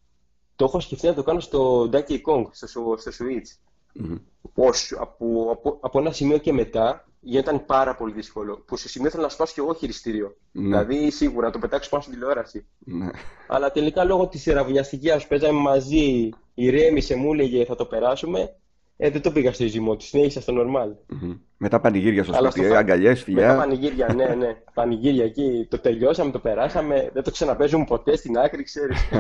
[0.56, 3.58] Το έχω σκεφτεί να το κάνω στο Donkey Kong, στο, στο Switch.
[3.94, 4.16] Μμμ.
[4.54, 8.64] Πώς, από, από, από ένα σημείο και μετά ήταν πάρα πολύ δύσκολο.
[8.66, 10.36] Που σε σημείο θέλω να σπάσω και εγώ χειριστήριο.
[10.52, 10.62] Ναι.
[10.64, 12.66] Δηλαδή σίγουρα να το πετάξω πάνω στην τηλεόραση.
[12.80, 13.10] Ναι.
[13.48, 18.56] Αλλά τελικά λόγω της ραβωνιαστική που παίζαμε μαζί, ηρέμησε, μου έλεγε θα το περάσουμε.
[18.98, 20.92] Ε, δεν το πήγα στο easy mode, συνέχισα στο normal.
[21.08, 21.34] Μμμ.
[21.58, 23.56] Μετά πανηγύρια στο Αλλά σπίτι, στο ε, φα- αγκαλιές, Μετά φιλιά.
[23.58, 24.58] πανηγύρια, ναι, ναι.
[24.74, 25.68] Πανηγύρια εκεί.
[25.70, 27.10] Το τελειώσαμε, το περάσαμε.
[27.14, 29.00] Δεν το ξαναπέζουμε ποτέ στην άκρη, ξέρεις.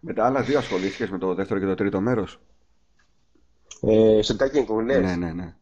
[0.00, 2.40] Με τα άλλα δύο ασχολήθηκες με το δεύτερο και το τρίτο μέρος;
[3.80, 5.54] Ε, στο Donkey Kong λες; Ναι, ναι, ναι.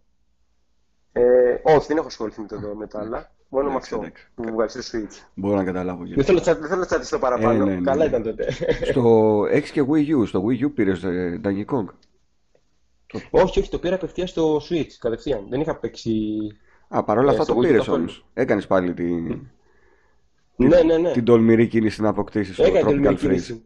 [1.12, 3.32] Ε, όχι, δεν έχω ασχοληθεί με, το, με τα άλλα.
[3.48, 4.28] Μόνο με Εντάξει, αυτό εντάξει.
[4.34, 5.26] που βγάλεις στο Switch.
[5.34, 6.14] Μπορώ να καταλάβω γιατί.
[6.14, 7.62] Δεν θέλω, να τσα- δεν θέλω να τσατιστώ παραπάνω.
[7.62, 8.04] Ε, ναι, ναι, Καλά ναι.
[8.04, 8.50] ήταν τότε.
[8.90, 10.26] Στο έχεις και Wii U.
[10.26, 11.84] Στο Wii U πήρες ε, Donkey Kong;
[13.30, 15.46] όχι, όχι, το πήρα απευθείας στο Switch κατευθείαν.
[15.48, 16.12] Δεν είχα παίξει.
[16.88, 17.98] Α, παρόλα Ε, αυτά στο το Wii U πήρες καθόλου.
[17.98, 18.26] όμως.
[18.34, 19.46] Έκανες πάλι την,
[20.56, 21.12] Ναι, ναι, ναι.
[21.12, 23.20] την τολμηρή κίνηση να αποκτήσεις το Έκανε Tropical τολμηρή Freeze.
[23.20, 23.64] κίνηση.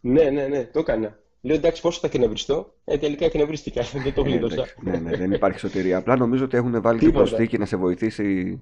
[0.00, 1.18] Ναι, ναι, ναι, το έκανα.
[1.44, 3.82] Λέω εντάξει, πόσο θα εκνευριστώ; Ε, τελικά εκνευρίστηκα.
[4.04, 4.54] Δεν το Ε, γλίτωσα.
[4.54, 4.74] εντάξει.
[4.80, 5.98] ναι, ναι, δεν υπάρχει σωτηρία.
[5.98, 7.24] Απλά νομίζω ότι έχουν βάλει την Τίποτα.
[7.28, 8.60] προσθήκη να σε βοηθήσει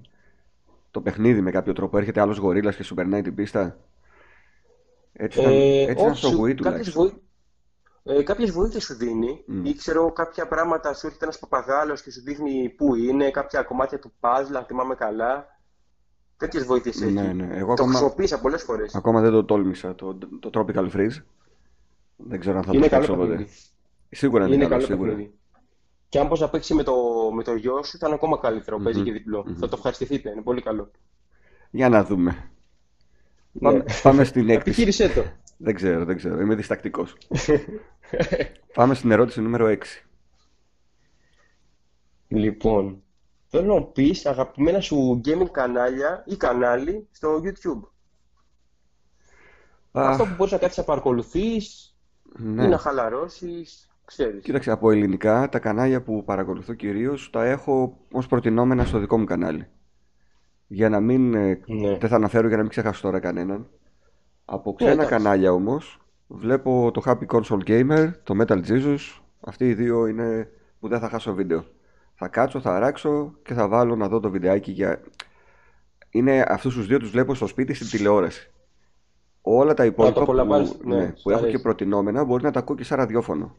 [0.91, 1.97] το παιχνίδι με κάποιο τρόπο.
[1.97, 3.77] Έρχεται άλλος γορίλας και σου περνάει την πίστα.
[5.13, 7.21] Έτσι ήταν, Ε, έτσι ήταν όχι, στο σου- Wii κάποιες, τουλάχιστον.
[8.03, 8.17] βοή...
[8.17, 9.65] ε, κάποιες βοήθειες σου δίνει Μμ.
[9.65, 13.99] ή ξέρω κάποια πράγματα σου έρχεται ένας παπαγάλος και σου δείχνει πού είναι, κάποια κομμάτια
[13.99, 15.57] του puzzle, αν θυμάμαι καλά.
[16.37, 17.11] Τέτοιες βοήθειες έχει.
[17.11, 17.47] Ναι, ναι.
[17.51, 18.95] Εγώ Το ακόμα, χρησιμοποίησα πολλές φορές.
[18.95, 21.21] ακόμα δεν το τόλμησα το, το Tropical Freeze.
[22.27, 23.29] Δεν ξέρω αν θα το Είναι παίξω καλό ποτέ.
[23.29, 23.51] παιχνίδι.
[24.09, 25.09] Σίγουρα είναι, Είναι καλό, καλό σίγουρα.
[25.09, 25.33] παιχνίδι.
[26.09, 26.93] Και αν πώς να παίξει με το,
[27.33, 28.77] με το γιο σου, θα είναι ακόμα καλύτερο.
[28.79, 29.43] Παίζει Μμμ, και διπλό.
[29.47, 29.55] μμμ.
[29.55, 30.91] Θα το ευχαριστηθείτε, είναι πολύ καλό.
[31.71, 32.51] Για να δούμε.
[33.51, 33.69] Ναι.
[33.69, 34.69] Πάμε, πάμε στην έκτη.
[34.69, 35.23] Επιχείρησέ το.
[35.57, 36.39] Δεν ξέρω, δεν ξέρω.
[36.41, 37.17] Είμαι διστακτικός.
[38.73, 39.77] Πάμε στην ερώτηση νούμερο 6.
[42.27, 43.03] Λοιπόν,
[43.47, 47.87] θέλω να μου πεις αγαπημένα σου gaming κανάλια ή κανάλι στο YouTube.
[49.91, 51.92] Αυτό που μπορείς να κάτσεις να παρακολουθείς
[52.37, 52.63] ναι.
[52.63, 54.43] ή να χαλαρώσεις, ξέρεις.
[54.43, 59.25] Κοίταξε, από ελληνικά τα κανάλια που παρακολουθώ κυρίως τα έχω ως προτινόμενα στο δικό μου
[59.25, 59.67] κανάλι.
[60.67, 61.97] Για να μην, ε, Ναι.
[61.97, 63.67] δεν θα αναφέρω για να μην ξεχάσω τώρα κανέναν.
[64.45, 65.09] Από ξένα εντάξει.
[65.09, 68.97] κανάλια όμως βλέπω το Happy Console Gamer, το Metal Jesus.
[69.39, 71.65] Αυτοί οι δύο είναι που δεν θα χάσω βίντεο.
[72.15, 75.01] Θα κάτσω, θα αράξω και θα βάλω να δω το βιντεάκι για...
[76.09, 78.52] Είναι αυτούς τους δύο τους βλέπω στο σπίτι στην τηλεόραση.
[79.45, 81.61] Όλα τα υπόλοιπα που, απολαμβάνεις, ναι, ναι, σου που έχω και αρέσει.
[81.63, 83.55] προτινόμενα μπορεί να τα ακούω και σαν ραδιόφωνο.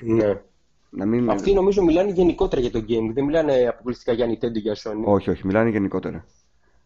[0.00, 0.40] Ναι.
[0.90, 1.30] Να μην...
[1.30, 5.04] Αυτοί νομίζω μιλάνε γενικότερα για το gaming, δεν μιλάνε αποκλειστικά για Nintendo ή για Sony.
[5.04, 6.24] Όχι, όχι, μιλάνε γενικότερα.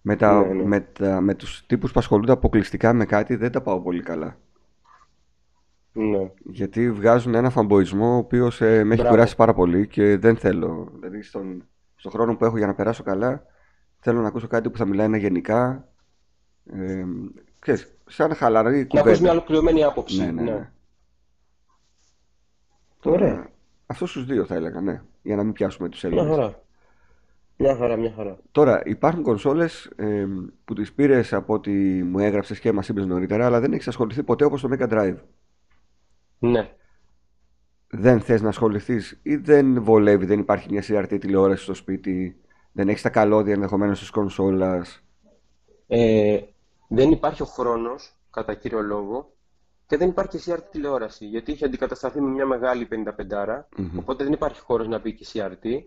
[0.01, 0.65] Με, τα, Ναι, ναι.
[0.65, 4.39] με, τα, με τους τύπους που ασχολούνται αποκλειστικά με κάτι δεν τα πάω πολύ καλά.
[5.93, 6.31] Ναι.
[6.45, 9.09] Γιατί βγάζουν ένα φαμποϊσμό ο οποίος ε, με έχει Μπράβο.
[9.09, 10.89] κουράσει πάρα πολύ και δεν θέλω.
[10.95, 11.65] Δηλαδή στον,
[11.95, 13.47] στον χρόνο που έχω για να περάσω καλά
[13.99, 15.89] θέλω να ακούσω κάτι που θα μιλάει γενικά.
[16.73, 17.05] Ε,
[17.59, 19.21] ξέρεις, σαν χαλαρή Να ακούσεις κουβέντα.
[19.21, 20.19] μια ολοκληρωμένη άποψη.
[20.25, 20.71] Ναι, ναι, ναι.
[23.03, 23.47] Ωραία.
[23.87, 25.03] Αυτούς τους δύο θα έλεγα, ναι.
[25.23, 26.37] Για να μην πιάσουμε τους Μια Έλληνες.
[26.37, 26.63] χαρά.
[27.57, 28.39] Μια χαρά, μια χαρά.
[28.53, 30.27] Τώρα, υπάρχουν κονσόλες ε,
[30.65, 31.71] που τις πήρες από ό,τι
[32.03, 35.17] μου έγραψες και μας είπες νωρίτερα, αλλά δεν έχεις ασχοληθεί ποτέ όπως το Mega Drive.
[36.39, 36.71] Ναι.
[37.89, 42.37] Δεν θες να ασχοληθείς ή δεν βολεύει, δεν υπάρχει μια CRT τηλεόραση στο σπίτι,
[42.73, 45.05] δεν έχεις τα καλώδια ενδεχομένως της κονσόλας;
[45.87, 46.39] Ε,
[46.89, 49.33] δεν υπάρχει ο χρόνος, κατά κύριο λόγο.
[49.87, 53.65] και δεν υπάρχει και CRT τηλεόραση, γιατί είχε αντικατασταθεί με μια μεγάλη 55
[53.99, 55.83] οπότε δεν υπάρχει χώρος να μπει και CRT.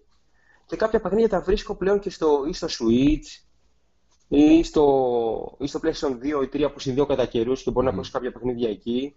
[0.65, 3.47] Και κάποια παιχνίδια τα βρίσκω πλέον και στο, ή στο Switch
[4.27, 7.95] ή στο, ή στο PlayStation 2 ή 3 που συνδύω κατά καιρούς και μπορώ να
[7.95, 9.15] παίξω κάποια παιχνίδια εκεί.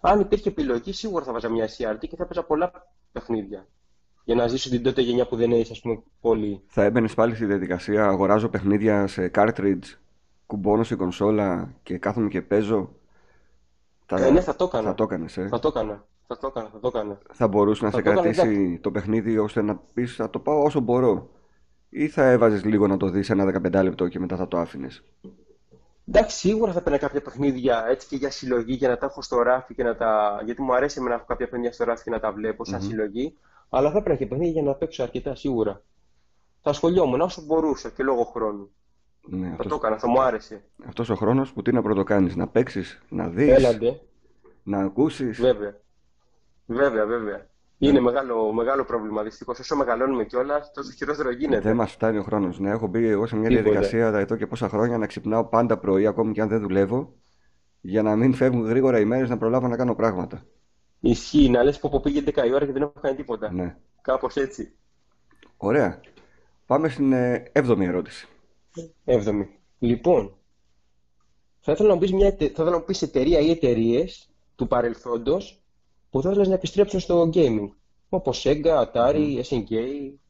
[0.00, 2.72] Αν υπήρχε επιλογή, σίγουρα θα βάζα μια CRT και θα έπαιζα πολλά
[3.12, 3.66] παιχνίδια.
[4.24, 6.62] Για να ζήσω την τότε γενιά που δεν έχει, ας πούμε, πολύ.
[6.66, 9.84] Θα έμπαινες πάλι στη διαδικασία, αγοράζω παιχνίδια σε cartridge,
[10.46, 12.90] κουμπώνω σε κονσόλα και κάθομαι και παίζω.
[14.06, 14.26] Θα...
[14.26, 14.88] Ε, ναι, θα το έκανα.
[14.88, 15.48] Θα το έκανες, ε.
[15.48, 16.04] Θα το έκανα.
[16.26, 17.18] Θα το έκανα, θα το έκανα.
[17.32, 20.62] Θα μπορούσε να θα σε το κρατήσει το παιχνίδι ώστε να πεις θα το πάω
[20.62, 21.28] όσο μπορώ.
[21.88, 25.04] Ή θα έβαζες λίγο να το δεις ένα 15 λεπτό και μετά θα το άφηνες.
[26.06, 29.42] Εντάξει, σίγουρα θα παίρνω κάποια παιχνίδια έτσι και για συλλογή για να τα έχω στο
[29.42, 30.40] ράφι και να τα.
[30.44, 32.84] Γιατί μου αρέσει να έχω κάποια παιχνίδια στο ράφι και να τα βλέπω σαν mm-hmm.
[32.84, 33.36] συλλογή.
[33.68, 35.82] Αλλά θα έπαιρνα και παιχνίδια για να παίξω αρκετά σίγουρα.
[36.62, 38.70] Θα ασχολιόμουν όσο μπορούσα και λόγω χρόνου.
[39.26, 39.66] Ναι, θα αυτός...
[39.66, 40.62] το έκανα, θα μου άρεσε.
[40.86, 43.78] Αυτός ο χρόνος που τι να πρωτοκάνεις, να παίξεις, να δεις.
[44.62, 45.40] Να ακούσεις.
[45.40, 45.80] Βέβαια.
[46.66, 47.46] Βέβαια, βέβαια.
[47.78, 49.58] Είναι μεγάλο, μεγάλο πρόβλημα δυστυχώς.
[49.58, 51.60] Όσο μεγαλώνουμε κιόλας, τόσο χειρότερο γίνεται.
[51.60, 52.58] Δεν μας φτάνει ο χρόνος.
[52.58, 53.70] Ναι, έχω μπει εγώ σε μια Τίποτε.
[53.70, 57.14] διαδικασία εδώ και πόσα χρόνια να ξυπνάω πάντα πρωί, ακόμη και αν δεν δουλεύω,
[57.80, 60.42] για να μην φεύγουν γρήγορα οι μέρες να προλάβω να κάνω πράγματα.
[61.00, 63.52] Ισχύει, να λες που πήγε 10 η ώρα και δεν έχω κάνει τίποτα.
[63.52, 63.76] Ναι.
[64.02, 64.72] Κάπως έτσι.
[65.56, 66.00] Ωραία.
[66.66, 67.12] Πάμε στην
[67.52, 68.28] 7η ε, ερώτηση.
[69.04, 69.46] 7η.
[69.78, 70.36] Λοιπόν,
[71.60, 72.36] θα ήθελα να μου πεις μια,
[73.00, 75.62] εταιρεία ή εταιρείες του παρελθόντος
[76.10, 77.68] που θα ήθελες να επιστρέψουν στο gaming.
[78.08, 79.70] Όπως Sega, Atari, SNK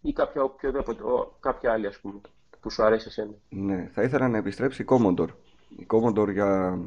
[0.01, 1.03] ή κάποια, οποιοδήποτε,
[1.41, 2.21] κάποια άλλη ας πούμε,
[2.61, 3.35] που σου αρέσει εσένα.
[3.49, 5.29] Ναι, θα ήθελα να επιστρέψει η Commodore.
[5.77, 6.79] Η Commodore για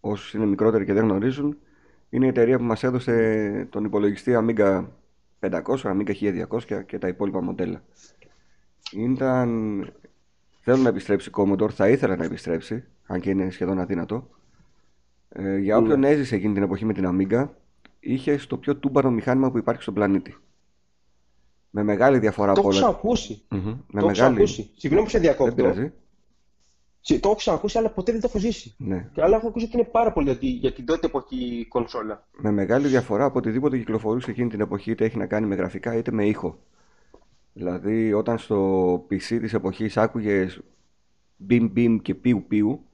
[0.00, 1.58] όσους είναι μικρότεροι και δεν γνωρίζουν
[2.10, 4.84] είναι η εταιρεία που μας έδωσε τον υπολογιστή Amiga
[5.40, 6.12] 500, Amiga
[6.48, 7.82] 1200 και τα υπόλοιπα μοντέλα.
[8.92, 9.80] Ήταν...
[10.70, 14.28] Θέλω να επιστρέψει η Commodore, θα ήθελα να επιστρέψει, αν και είναι σχεδόν αδύνατο.
[15.28, 16.08] Ε, για όποιον ναι.
[16.08, 17.48] έζησε εκείνη την εποχή με την Amiga,
[18.00, 20.36] είχε το πιο τούμπανο μηχάνημα που υπάρχει στον πλανήτη.
[21.70, 22.70] Με μεγάλη διαφορά από όλα.
[22.70, 23.42] Το έχω ξανακούσει.
[23.50, 23.76] Mm-hmm.
[23.92, 24.70] Το έχω ξανακούσει.
[24.76, 25.62] Συγγνώμη που σε διακόπτω.
[27.02, 28.74] Το έχω ξανακούσει, αλλά ποτέ δεν το έχω ζήσει.
[28.78, 29.08] Ναι.
[29.12, 32.26] Και αλλά έχω ακούσει ότι είναι πάρα πολύ για, για την τότε εποχή κονσόλα.
[32.36, 35.96] Με μεγάλη διαφορά από οτιδήποτε κυκλοφορούσε εκείνη την εποχή, είτε έχει να κάνει με γραφικά
[35.96, 36.58] είτε με ήχο.
[37.58, 40.60] Δηλαδή, όταν στο PC της εποχής άκουγες
[41.36, 42.84] μπιμ μπιμ και πιου πιου,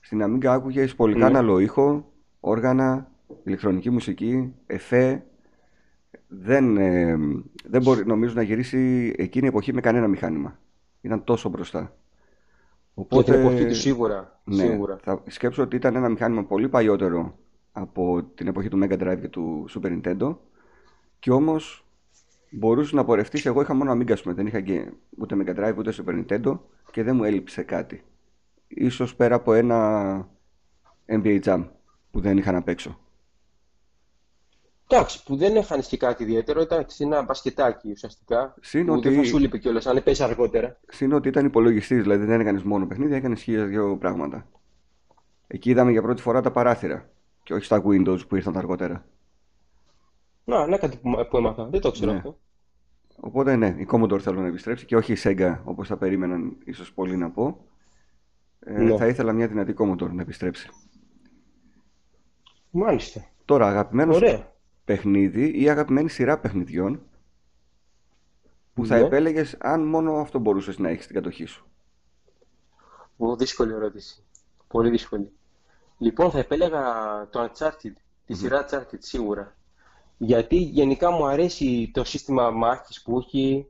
[0.00, 1.62] στην Amiga άκουγες πολυκάναλο ναι.
[1.62, 3.10] ήχο, όργανα,
[3.44, 5.24] ηλεκτρονική μουσική, εφέ.
[6.28, 7.16] Δεν, ε,
[7.64, 10.58] δεν μπορεί νομίζω να γυρίσει εκείνη η εποχή με κανένα μηχάνημα.
[11.00, 11.96] Ήταν τόσο μπροστά.
[12.94, 14.40] Οπότε, την εποχή του σίγουρα.
[14.44, 14.98] Ναι, σίγουρα.
[15.02, 17.38] Θα σκέψω ότι ήταν ένα μηχάνημα πολύ παλιότερο
[17.72, 20.36] από την εποχή του Mega Drive και του Super Nintendo
[21.18, 21.86] και όμως
[22.52, 25.94] μπορούσε να πορευτείς, εγώ είχα μόνο Amiga, πούμε, δεν είχα και ούτε Mega Drive ούτε
[25.96, 26.58] Super Nintendo
[26.90, 28.04] και δεν μου έλειψε κάτι.
[28.68, 30.28] Ίσως πέρα από ένα
[31.06, 31.68] NBA Jam
[32.10, 32.98] που δεν είχα να παίξω.
[34.88, 38.54] Εντάξει, που δεν έχανε και κάτι ιδιαίτερο, ήταν ένα μπασκετάκι ουσιαστικά.
[38.60, 39.14] Συν ότι...
[39.14, 40.80] θα σου λείπει κιόλας, αν πέσει αργότερα.
[40.88, 44.46] Συν ότι ήταν υπολογιστής, δηλαδή δεν έκανες μόνο παιχνίδια, έκανες χίλια δύο πράγματα.
[45.46, 47.10] Εκεί είδαμε για πρώτη φορά τα παράθυρα
[47.42, 49.04] και όχι στα Windows που ήρθαν αργότερα.
[50.44, 51.00] Να, ναι, κάτι
[51.30, 51.64] που έμαθα.
[51.64, 52.16] Δεν το ξέρω ναι.
[52.16, 52.38] αυτό.
[53.20, 56.92] Οπότε ναι, η Commodore θέλω να επιστρέψει και όχι η Sega όπως θα περίμεναν ίσως
[56.92, 57.64] πολλοί να πω.
[58.60, 58.96] Ε, ναι.
[58.96, 60.70] Θα ήθελα μια δυνατή Commodore να επιστρέψει.
[62.70, 63.24] Μάλιστα.
[63.44, 64.20] Τώρα, αγαπημένος
[64.84, 67.02] παιχνίδι ή αγαπημένη σειρά παιχνιδιών
[68.74, 69.04] που θα ναι.
[69.04, 71.66] επέλεγες αν μόνο αυτό μπορούσες να έχεις στην κατοχή σου;
[73.16, 74.24] Ω, δύσκολη ερώτηση.
[74.68, 75.32] Πολύ δύσκολη.
[75.98, 76.82] Λοιπόν, θα επέλεγα
[77.30, 77.92] το Uncharted,
[78.26, 79.56] τη σειρά Uncharted σίγουρα.
[80.24, 83.66] Γιατί γενικά μου αρέσει το σύστημα μάχης που έχει,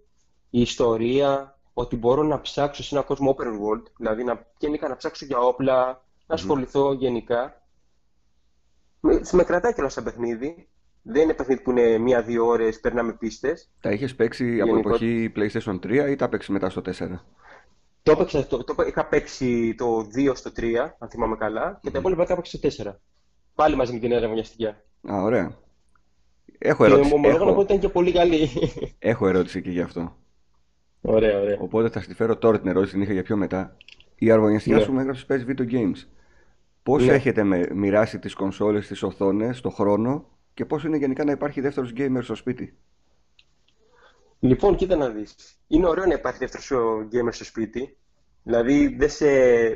[0.51, 4.97] η ιστορία, ότι μπορώ να ψάξω σε ένα κόσμο open world, δηλαδή να, γενικά να
[4.97, 7.63] ψάξω για όπλα, να ασχοληθώ γενικά.
[9.01, 10.69] Με, με κρατάει κιόλας σαν παιχνίδι
[11.03, 13.71] δεν είναι παιχνίδι που είναι μία-δύο ώρες, περνάμε πίστες.
[13.81, 16.91] Τα είχες παίξει από εποχή PlayStation 3 ή τα παίξει μετά στο 4.
[18.03, 21.99] Το, έπαιξα, το, το, είχα παίξει το 2 στο 3, αν θυμάμαι καλά, και τα
[21.99, 22.95] υπόλοιπα τα έπαιξα στο 4.
[23.55, 24.45] Πάλι μαζί με την έρευνα
[25.13, 25.62] Α, ωραία.
[26.65, 27.09] Έχω ερώτηση.
[27.09, 27.61] Και ομολογώ έχω...
[27.61, 28.49] ήταν και πολύ καλή.
[28.99, 30.17] Έχω ερώτηση και γι' αυτό.
[31.01, 31.57] Ωραία, ωραία.
[31.61, 33.77] Οπότε θα στη φέρω τώρα την ερώτηση, την είχα για πιο μετά.
[34.15, 34.83] Η αρμονιαστιά ναι.
[34.83, 36.07] σου με έγραψε παίζει video games.
[36.83, 37.13] Πώς ναι.
[37.13, 37.45] έχετε
[37.75, 42.19] μοιράσει τις κονσόλες, τις οθόνες, το χρόνο και πώς είναι γενικά να υπάρχει δεύτερος gamer
[42.23, 42.77] στο σπίτι;
[44.41, 45.35] Λοιπόν, κοίτα να δεις.
[45.67, 46.71] Είναι ωραίο να υπάρχει δεύτερος
[47.13, 47.97] gamer στο σπίτι.
[48.43, 49.27] Δηλαδή, δεν, σε,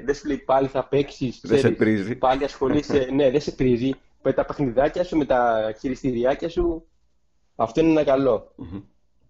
[0.04, 1.40] δεν σου λέει πάλι θα παίξεις.
[1.42, 2.16] Δεν σε πρίζει.
[2.16, 3.08] Πάλι ασχολείσαι.
[3.14, 3.90] ναι, δεν σε πρίζει.
[4.28, 6.86] Με τα παιχνιδάκια σου, με τα χειριστηριάκια σου.
[7.56, 8.42] Αυτό είναι ένα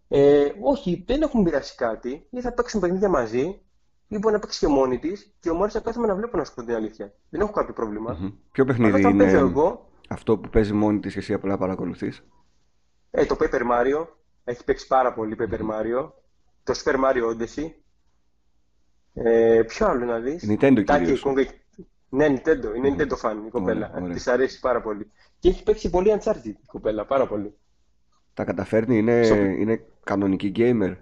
[0.08, 2.26] Ε, όχι, δεν έχουμε μοιράσει κάτι.
[2.30, 3.60] Ή θα παίξουμε παιχνίδια μαζί.
[4.08, 6.74] Λοιπόν, έπαιξε και μόνη της και μου άρεσε κάθομαι να βλέπω να σου πω την
[6.74, 7.14] αλήθεια.
[7.28, 8.16] Δεν έχω κάποιο πρόβλημα.
[8.20, 8.30] Μμμ.
[8.52, 11.58] Ποιο Αλλά παιχνίδι όταν παίζω είναι εγώ, αυτό που παίζει μόνη της και εσύ απλά
[11.58, 12.24] παρακολουθείς;
[13.10, 14.06] ε, το Paper Mario,
[14.44, 16.10] έχει παίξει πάρα πολύ Paper Mario.
[16.62, 17.70] Το Super Mario Odyssey.
[19.12, 21.24] Ε, ποιο άλλο να δεις; Nintendo Donkey κυρίως.
[21.26, 21.46] Kong.
[22.08, 22.76] Ναι, Nintendo.
[22.76, 23.86] Είναι Nintendo fan η κοπέλα.
[23.90, 24.14] Ωραία, ωραία.
[24.14, 25.10] Της αρέσει πάρα πολύ.
[25.38, 27.54] Και έχει παίξει πολύ Uncharted η κοπέλα, πάρα πολύ.
[28.34, 30.96] Τα καταφέρνει, είναι, Στο- είναι κανονική gamer.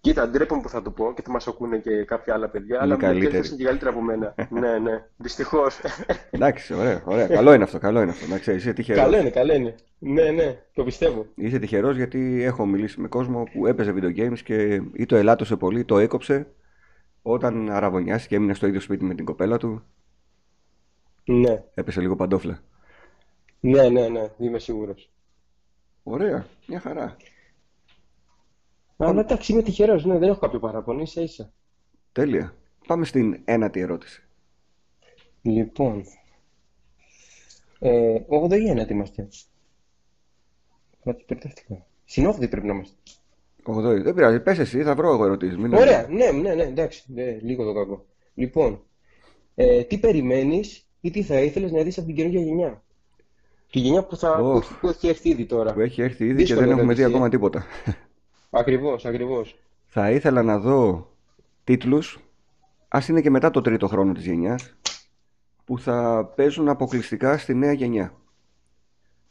[0.00, 2.84] Κοίτα, ντρέπομαι που θα το πω και θα μας ακούνε και κάποια άλλα παιδιά, Είναι
[2.84, 3.34] αλλά μερικές καλύτερη.
[3.34, 4.34] φορές είναι και καλύτερα από μένα.
[4.60, 5.80] ναι, ναι, δυστυχώς.
[6.30, 7.26] Εντάξει, ωραία, ωραία.
[7.26, 8.26] καλό είναι αυτό, καλό είναι αυτό.
[8.26, 9.02] Να ξέρεις, είσαι τυχερός.
[9.02, 9.74] Καλό είναι, καλό είναι.
[9.98, 11.26] Ναι, ναι, το πιστεύω.
[11.34, 15.56] Είσαι τυχερός γιατί έχω μιλήσει με κόσμο που έπαιζε video games και ή το ελάττωσε
[15.56, 16.46] πολύ ή το έκοψε
[17.22, 19.82] όταν αραβωνιάστηκε και έμεινε στο ίδιο σπίτι με την κοπέλα του.
[21.24, 22.62] Ναι, Έπεσε λίγο παντόφλα.
[23.60, 25.10] ναι, ναι, ναι, είμαι σίγουρος.
[26.02, 27.16] Ωραία, μια χαρά.
[28.96, 31.52] Αλλά εντάξει, είμαι τυχερός, ναι, δεν έχω κάποιο παράπονο, ίσα ίσα.
[32.12, 32.54] Τέλεια.
[32.86, 34.22] Πάμε στην ένατη ερώτηση.
[35.42, 36.04] Λοιπόν,
[37.78, 39.28] ε, 8 ή 9 είμαστε.
[41.04, 41.86] Κάτι μπερδεύτηκα.
[42.04, 42.94] Στην 8 πρέπει να είμαστε.
[43.64, 44.02] 8.
[44.02, 45.56] Δεν πειράζει, πες εσύ, θα βρω εγώ ερωτήσεις.
[45.56, 48.06] Μην Ωραία, ναι, ναι, ναι, εντάξει, ναι, λίγο το κακό.
[48.34, 48.82] Λοιπόν,
[49.54, 52.82] ε, τι περιμένεις ή τι θα ήθελες να δεις από την καινούργια γενιά;
[53.70, 54.64] Τη γενιά που, θα, που, Οχ.
[54.64, 55.72] έχει- που έχει έρθει ήδη τώρα.
[55.72, 57.28] Που έχει έρθει ήδη και Δύσκολη δεν έχουμε δει ερώτηση, ακόμα ε.
[57.30, 57.64] τίποτα.
[58.50, 59.58] Ακριβώς, ακριβώς.
[59.84, 61.10] Θα ήθελα να δω
[61.64, 62.18] τίτλους,
[62.88, 64.74] ας είναι και μετά το τρίτο χρόνο της γενιάς,
[65.64, 68.14] που θα παίζουν αποκλειστικά στη νέα γενιά.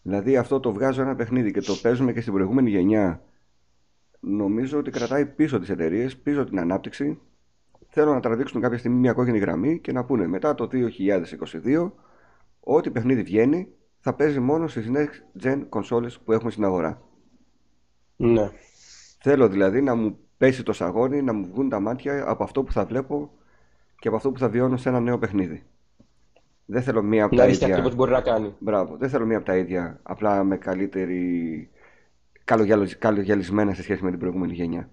[0.01, 3.23] Δηλαδή αυτό το βγάζω ένα παιχνίδι και το παίζουμε και στην προηγούμενη γενιά.
[4.19, 7.19] Νομίζω ότι κρατάει πίσω τις εταιρείες, πίσω την ανάπτυξη.
[7.95, 11.91] Θέλω να τραβήξουν κάποια στιγμή μια κόκκινη γραμμή και να πούνε μετά το 2022
[12.59, 13.67] ό,τι παιχνίδι βγαίνει
[13.99, 17.01] θα παίζει μόνο στις next gen κονσόλες που έχουμε στην αγορά.
[18.15, 18.51] Ναι.
[19.21, 22.71] Θέλω δηλαδή να μου πέσει το σαγόνι, να μου βγουν τα μάτια από αυτό που
[22.71, 23.31] θα βλέπω
[23.99, 25.63] και από αυτό που θα βιώνω σε ένα νέο παιχνίδι.
[26.65, 27.75] Δεν θέλω μία από Να τα δεις τι ίδια.
[27.75, 28.55] ακριβώς μπορεί να κάνει.
[28.59, 31.69] Μπράβο, δεν θέλω μία από τα ίδια, απλά με καλύτερη.
[32.43, 34.89] καλογιαλο- καλογιαλισμένα σε σχέση με την προηγούμενη γενιά.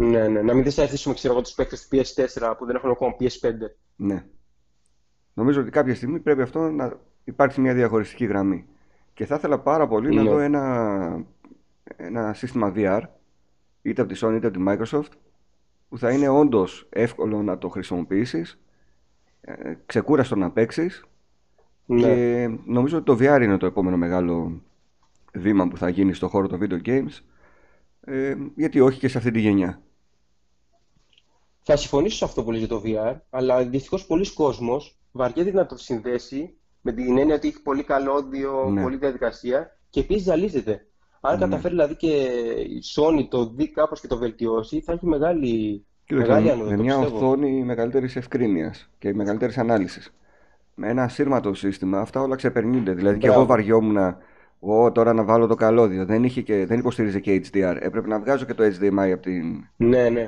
[0.00, 0.42] Ναι, ναι.
[0.42, 2.90] Να μην δεις να έρθεις με ξέρω εγώ τους παίκτες του PS4 που δεν έχουν
[2.90, 3.52] ακόμα PS5.
[3.96, 4.24] Ναι.
[5.34, 8.66] Νομίζω ότι κάποια στιγμή πρέπει αυτό να υπάρξει μια διαχωριστική γραμμή.
[9.14, 10.30] Και θα ήθελα πάρα πολύ να Ναι.
[10.30, 11.24] δω ένα,
[11.96, 13.02] ένα σύστημα VR,
[13.82, 15.12] είτε από τη Sony είτε από τη Microsoft,
[15.88, 18.60] που θα είναι όντως εύκολο να το χρησιμοποιήσεις,
[19.40, 21.04] ε, ξεκούραστο να παίξεις
[21.86, 22.00] Ναι.
[22.02, 24.62] και νομίζω ότι το VR είναι το επόμενο μεγάλο
[25.32, 27.18] βήμα που θα γίνει στο χώρο των video games,
[28.00, 29.80] ε, γιατί όχι και σε αυτή τη γενιά.
[31.70, 35.66] Θα συμφωνήσω σε αυτό που λες για το VR, αλλά δυστυχώς πολλοί κόσμος βαριέται να
[35.66, 38.82] το συνδέσει με την έννοια ότι έχει πολύ καλό audio, Ναι.
[38.82, 40.86] πολλή διαδικασία και επίσης ζαλίζεται.
[41.20, 41.44] Αν Ναι.
[41.44, 42.06] καταφέρει δηλαδή και
[42.68, 46.70] η Sony το δει κάπως και το βελτιώσει, θα έχει μεγάλη, Κοίταξε, μεγάλη με, άνοδο,
[46.70, 47.16] με το μια πιστεύω.
[47.16, 50.14] οθόνη μεγαλύτερης ευκρίνειας και μεγαλύτερης ανάλυσης.
[50.74, 52.92] Με ένα ασύρματο σύστημα αυτά όλα ξεπερνιούνται.
[52.92, 53.48] Δηλαδή και εγώ Μπράβο.
[53.48, 53.96] βαριόμουν,
[54.60, 56.04] Ω, τώρα να βάλω το καλώδιο.
[56.04, 57.76] Δεν, είχε και, δεν υποστήριζε και HDR.
[57.80, 59.64] Έπρεπε να βγάζω και το HDMI από την...
[59.76, 60.26] Ναι, ναι.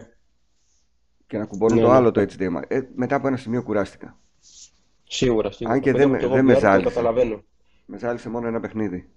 [1.31, 1.95] Και να κουμπώνω Ναι, το ναι.
[1.95, 2.63] άλλο το HDMI.
[2.69, 4.17] Ε, μετά από ένα σημείο κουράστηκα.
[5.05, 5.75] Σίγουρα, σίγουρα.
[5.75, 6.89] Αν και Το δεν έχω με- κι εγώ δεν με VR, το ζάλισε.
[6.89, 7.43] καταλαβαίνω.
[7.87, 9.09] Με ζάλισε μόνο ένα παιχνίδι.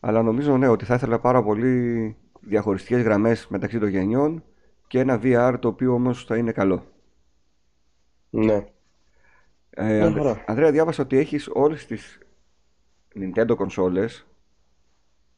[0.00, 4.44] Αλλά νομίζω ναι, ότι θα ήθελα πάρα πολύ διαχωριστικές γραμμές μεταξύ των γενιών
[4.86, 6.86] και ένα VR το οποίο όμως θα είναι καλό.
[8.30, 8.66] Ναι.
[9.70, 10.44] Ε, Μια Ανδρέ- χαρά.
[10.46, 12.18] Ανδρέα, διάβασα ότι έχεις όλες τις
[13.14, 14.26] Nintendo κονσόλες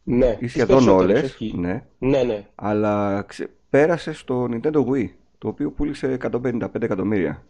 [0.03, 1.55] Ναι, ή τις σχεδόν περισσότερες, όλες, όχι.
[1.59, 2.47] ναι, Ναι, ναι.
[2.55, 3.51] αλλά ξε...
[3.71, 5.09] πέρασες το Nintendo Wii,
[5.45, 7.45] το οποίο πούλησε 155 εκατομμύρια.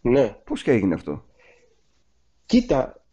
[0.00, 0.36] Ναι.
[0.44, 1.24] Πώς και έγινε αυτό;
[2.46, 3.04] Κοίτα,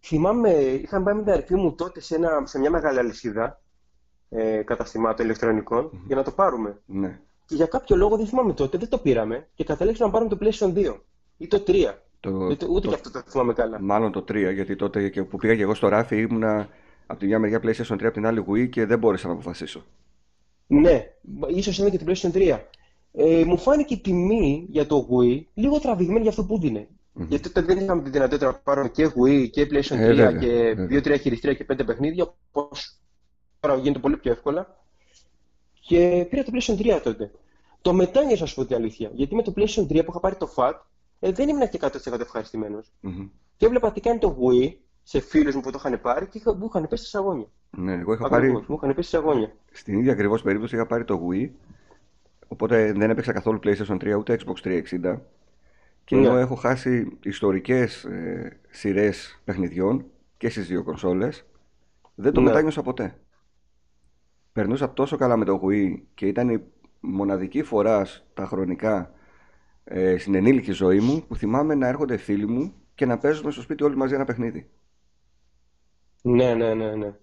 [0.00, 3.60] θυμάμαι, είχαμε πάει με την αδερφή μου τότε σε, ένα, σε μια μεγάλη αλυσίδα
[4.28, 6.80] ε, καταστημάτων ηλεκτρονικών για να το πάρουμε.
[6.86, 10.36] Ναι, Και για κάποιο λόγο δεν θυμάμαι τότε, δεν το πήραμε και καταλήξαμε να πάρουμε
[10.36, 11.00] το PlayStation 2
[11.36, 11.94] ή το 3.
[12.20, 13.80] το, Δεν το- ούτε το- και αυτό το θυμάμαι καλά.
[13.80, 16.68] μάλλον το 3, γιατί τότε και που πήγα και εγώ στο ράφι ήμουνα
[17.06, 19.82] από τη μια μεριά PlayStation 3, από την άλλη Wii και δεν μπόρεσα να αποφασίσω.
[20.66, 21.06] Ναι,
[21.48, 22.58] ίσως ήταν και το PlayStation 3.
[23.16, 26.88] Ε, μου φάνηκε η τιμή για το Wii λίγο τραβηγμένη για αυτό που δίνε.
[27.12, 27.26] Μμμ.
[27.28, 30.32] Γιατί τότε δεν είχαμε τη δυνατότητα να πάρουμε και Wii και PlayStation 3 Ε, βέβαια,
[30.32, 31.00] και βέβαια.
[31.16, 32.98] 2-3 χειριστήρια και 5 παιχνίδια, όπως
[33.60, 34.76] τώρα γίνεται πολύ πιο εύκολα.
[35.80, 37.30] Και πήρα το PlayStation 3 τότε.
[37.82, 39.10] Το μετάνιωσα, να σου πω την αλήθεια.
[39.14, 40.72] Γιατί με το PlayStation 3 που είχα πάρει το FAT,
[41.20, 42.92] ε, δεν ήμουν και 100% ευχαριστημένος.
[43.00, 43.28] Μμμ.
[43.56, 44.72] Και έβλεπα τι κάνει το Wii
[45.02, 47.46] σε φίλους μου που το είχαν πάρει και είχα- μου είχαν πέσει στα σαγόνια.
[47.70, 49.52] Ναι, εγώ είχα πάρει Ακριβώς, μου είχαν πέσει στα σαγόνια.
[49.72, 51.50] στην ίδια ακριβώς περίπτωση είχα πάρει το Wii,
[52.54, 55.20] οπότε δεν έπαιξα καθόλου PlayStation 3 ούτε Xbox 360
[56.04, 56.26] και Ναι.
[56.26, 60.04] ενώ έχω χάσει ιστορικές ε, σειρές παιχνιδιών
[60.36, 61.46] και στις δύο κονσόλες,
[62.14, 62.46] δεν το Ναι.
[62.48, 63.18] μετάνιωσα ποτέ.
[64.52, 66.64] Περνούσα τόσο καλά με το Wii και ήταν η
[67.00, 69.12] μοναδική φορά στα χρονικά
[69.84, 73.60] ε, στην ενήλικη ζωή μου που θυμάμαι να έρχονται φίλοι μου και να παίζουμε στο
[73.62, 74.70] σπίτι όλοι μαζί ένα παιχνίδι.
[76.22, 77.14] Ναι, ναι, ναι, ναι.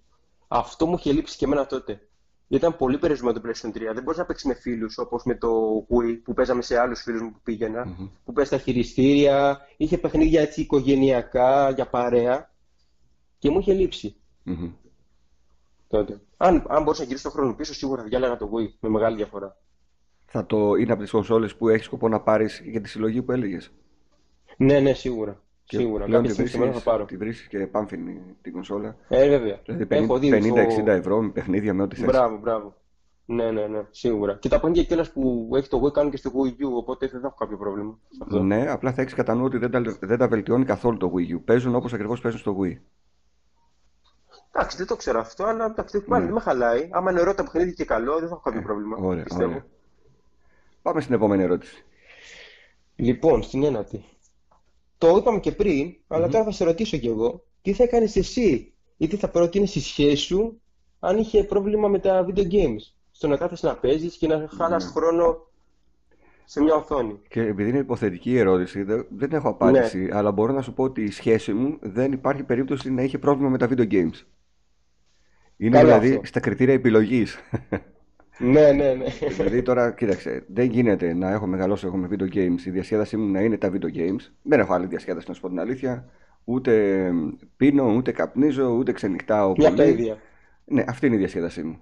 [0.48, 2.08] Αυτό μου είχε λείψει και εμένα τότε.
[2.52, 3.72] Ήταν πολύ περιορισμένο το PlayStation 3.
[3.94, 5.48] Δεν μπορείς να παίξεις με φίλους όπως με το
[5.90, 7.86] Wii που παίζαμε σε άλλους φίλους μου που πήγαινα.
[7.86, 8.08] Μμμ.
[8.24, 9.60] Που παίζει στα χειριστήρια.
[9.76, 12.52] Είχε παιχνίδια έτσι οικογενειακά, για παρέα.
[13.38, 14.70] Και μου είχε λείψει Μμμ.
[15.88, 16.20] τότε.
[16.36, 19.16] Αν, αν μπορούσα να γυρίσω τον χρόνο πίσω, σίγουρα θα διάλεγα το Wii με μεγάλη
[19.16, 19.56] διαφορά.
[20.26, 23.32] Θα το είναι από τις κονσόλες που έχεις σκοπό να πάρεις για τη συλλογή που
[23.32, 23.72] έλεγες;
[24.56, 25.42] Ναι, ναι, σίγουρα.
[25.72, 26.04] Και Σίγουρα.
[26.04, 27.04] πλέον Κάποια τη στιγμή στο μέλλον θα πάρω.
[27.04, 28.96] βρίσκεις, τη βρίσκεις και πάμφινη την κονσόλα.
[29.08, 29.60] Ε, βέβαια.
[29.64, 32.06] Δηλαδή Έχω δει 50-60 στο- ευρώ με παιχνίδια με ό,τι θες.
[32.06, 32.74] Μπράβο, μπράβο.
[33.24, 34.34] Ναι, ναι, ναι, σίγουρα.
[34.40, 37.20] Και τα παιχνίδια κιόλας που έχει το Wii κάνουν και στο Wii U, οπότε δεν
[37.20, 37.98] θα έχω κάποιο πρόβλημα.
[38.08, 38.42] σε αυτό.
[38.42, 41.34] Ναι, απλά θα έχεις κατά νου ότι δεν τα, δεν τα βελτιώνει καθόλου το Wii
[41.36, 41.40] U.
[41.44, 42.76] Παίζουν όπως ακριβώς παίζουν στο Wii.
[44.54, 46.88] Εντάξει, δεν το ξέρω αυτό, αλλά εντάξει, πάλι δεν με χαλάει.
[46.92, 49.00] Άμα είναι ωραίο το παιχνίδι και καλό, δεν θα έχω κάποιο πρόβλημα.
[49.00, 49.06] Ναι.
[49.06, 49.50] Ωραία, πιστεύω.
[49.50, 49.64] ωραία.
[50.82, 51.84] Πάμε στην επόμενη ερώτηση.
[52.96, 54.04] Λοιπόν, στην ένατη.
[55.02, 57.44] Το είπαμε και πριν, αλλά τώρα θα σε ρωτήσω κι εγώ.
[57.62, 60.60] Τι θα έκανες εσύ ή τι θα πρότεινες στη σχέση σου
[61.00, 64.84] αν είχε πρόβλημα με τα video games; Στο να κάθεσαι να παίζεις και να χάλας
[64.84, 64.90] Ναι.
[64.90, 65.46] χρόνο
[66.44, 67.20] σε μια οθόνη.
[67.28, 70.82] Και επειδή είναι υποθετική η ερώτηση, δεν, δεν έχω απάντηση, αλλά μπορώ να σου πω
[70.82, 74.26] ότι η σχέση μου δεν υπάρχει περίπτωση να είχε πρόβλημα με τα video games.
[75.56, 76.26] Είναι Καλό δηλαδή αυτό.
[76.26, 77.38] στα κριτήρια επιλογής.
[78.42, 79.04] Ναι, ναι, ναι.
[79.28, 83.30] δηλαδή τώρα, κοίταξε, δεν γίνεται να έχω μεγαλώσει εγώ με video games, η διασκέδασή μου
[83.32, 84.30] να είναι τα video games.
[84.42, 86.08] Δεν έχω άλλη διασκέδαση, να σου πω την αλήθεια.
[86.44, 87.12] Ούτε
[87.56, 89.94] πίνω, ούτε καπνίζω, ούτε ξενυχτάω Μια από τα πολύ.
[89.94, 90.18] ίδια.
[90.64, 91.80] Ναι, αυτή είναι η διασκέδασή μου.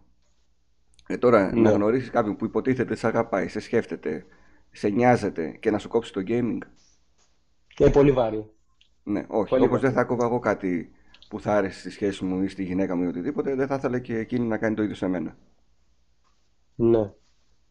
[1.06, 1.60] Ε, τώρα, Ναι.
[1.60, 4.26] να γνωρίσεις κάποιον που υποτίθεται σε αγαπάει, σε σκέφτεται,
[4.70, 6.58] σε νοιάζεται και να σου κόψει το gaming;
[7.78, 8.50] Είναι πολύ βάρη.
[9.02, 9.48] Ναι, όχι.
[9.48, 9.94] Πολύ Όπως δεν βαρύ.
[9.94, 10.90] θα κόβα εγώ κάτι
[11.28, 13.98] που θα άρεσε στη σχέση μου ή στη γυναίκα μου ή οτιδήποτε, δεν θα ήθελα
[13.98, 15.36] και εκείνη να κάνει το ίδιο σε μένα.
[16.82, 17.12] Ναι.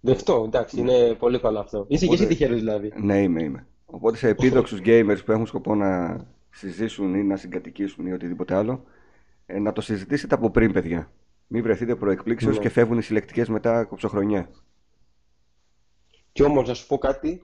[0.02, 1.86] Δεκτό, εντάξει, είναι πολύ καλό αυτό.
[1.88, 2.94] Είσαι και εσύ Οπότε- τυχερός δηλαδή.
[3.02, 3.68] Ναι, είμαι, είμαι.
[3.86, 6.20] Οπότε σε επίδοξους gamers που έχουν σκοπό να
[6.50, 8.84] συζήσουν ή να συγκατοικήσουν ή οτιδήποτε άλλο,
[9.46, 11.12] ε, να το συζητήσετε από πριν, παιδιά.
[11.48, 12.62] Μην βρεθείτε προεκπλήξεως Ναι.
[12.62, 14.50] και φεύγουν οι συλλεκτικές μετά κοψοχρονιά.
[16.32, 17.44] Και όμως να σου πω κάτι,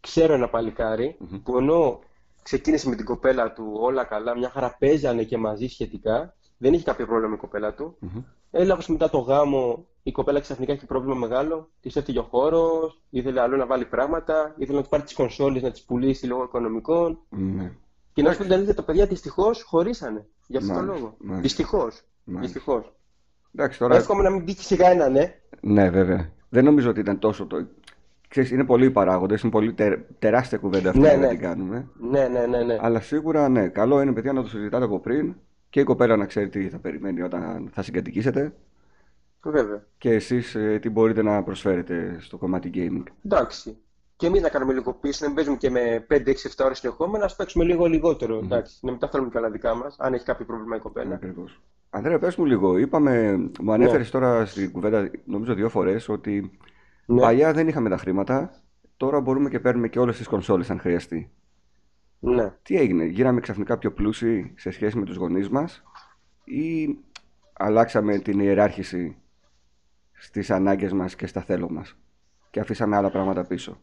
[0.00, 2.00] ξέρω ένα παλικάρι που ενώ
[2.42, 6.84] ξεκίνησε με την κοπέλα του όλα καλά, μια χαρά παίζανε και μαζί σχετικά, δεν είχε
[6.84, 7.96] κάποιο πρόβλημα με η κοπέλα του.
[7.98, 8.22] Μμμ.
[8.50, 13.40] Έλαβες μετά το γάμο, η κοπέλα ξαφνικά έχει πρόβλημα μεγάλο, της έφυγε ο χώρος, ήθελε
[13.40, 17.18] αλλού να βάλει πράγματα, ήθελε να του πάρει τις κονσόλες να τις πουλήσει λόγω οικονομικών.
[17.28, 17.72] Ναι.
[18.12, 20.26] Και να σου πω την αλήθεια, τα παιδιά δυστυχώς χωρίσανε.
[20.46, 21.16] Για αυτόν τον Μάλιστα, λόγο.
[21.18, 21.40] μάλιστα.
[21.42, 22.02] Δυστυχώς.
[22.24, 22.40] Μάλιστα.
[22.52, 22.92] Δυστυχώς.
[23.54, 23.96] Εντάξει, τώρα.
[23.96, 25.34] Εύχομαι να μην τύχει σε κανέναν, ναι.
[25.60, 26.30] Ναι, βέβαια.
[26.48, 27.66] Δεν νομίζω ότι ήταν τόσο το.
[28.28, 31.28] Ξέρεις, είναι πολλοί οι παράγοντες, είναι πολύ τε- τεράστια κουβέντα αυτή Ναι, να ναι.
[31.28, 31.88] την κάνουμε.
[32.00, 32.78] Ναι, ναι, ναι, ναι.
[32.80, 35.34] Αλλά σίγουρα, ναι, καλό είναι παιδιά να το συζητάτε από πριν
[35.70, 38.52] και η κοπέλα να ξέρει τι θα περιμένει όταν θα συγκατοικήσετε
[39.44, 39.86] Βέβαια.
[39.98, 43.76] και εσείς ε, τι μπορείτε να προσφέρετε στο κομμάτι gaming; Εντάξει.
[44.16, 47.36] Και εμείς να κάνουμε λίγο πίσω, να μην παίζουμε και με 5-6-7 ώρες συνεχόμενα, ας
[47.36, 48.38] παίξουμε λίγο λιγότερο.
[48.38, 48.78] Εντάξει.
[48.82, 51.14] Να μεταφέρουμε και άλλα δικά μας, αν έχει κάποιο πρόβλημα η κοπέλα.
[51.14, 51.60] Ακριβώς.
[51.90, 56.58] Ανδρέα, πες μου λίγο, είπαμε, μου ανέφερες τώρα στην κουβέντα, νομίζω δύο φορές, ότι
[57.06, 57.20] Ναι.
[57.20, 58.62] παλιά δεν είχαμε τα χρήματα,
[58.96, 61.30] τώρα μπορούμε και παίρνουμε και όλες τις κονσόλες αν χρειαστεί.
[62.18, 62.52] Ναι.
[62.62, 65.82] Τι έγινε, γίναμε ξαφνικά πιο πλούσιοι σε σχέση με τους γονείς μας
[66.44, 66.98] ή
[67.52, 69.16] αλλάξαμε την ιεράρχηση
[70.18, 71.96] στις ανάγκες μας και στα θέλω μας
[72.50, 73.80] και αφήσαμε άλλα πράγματα πίσω.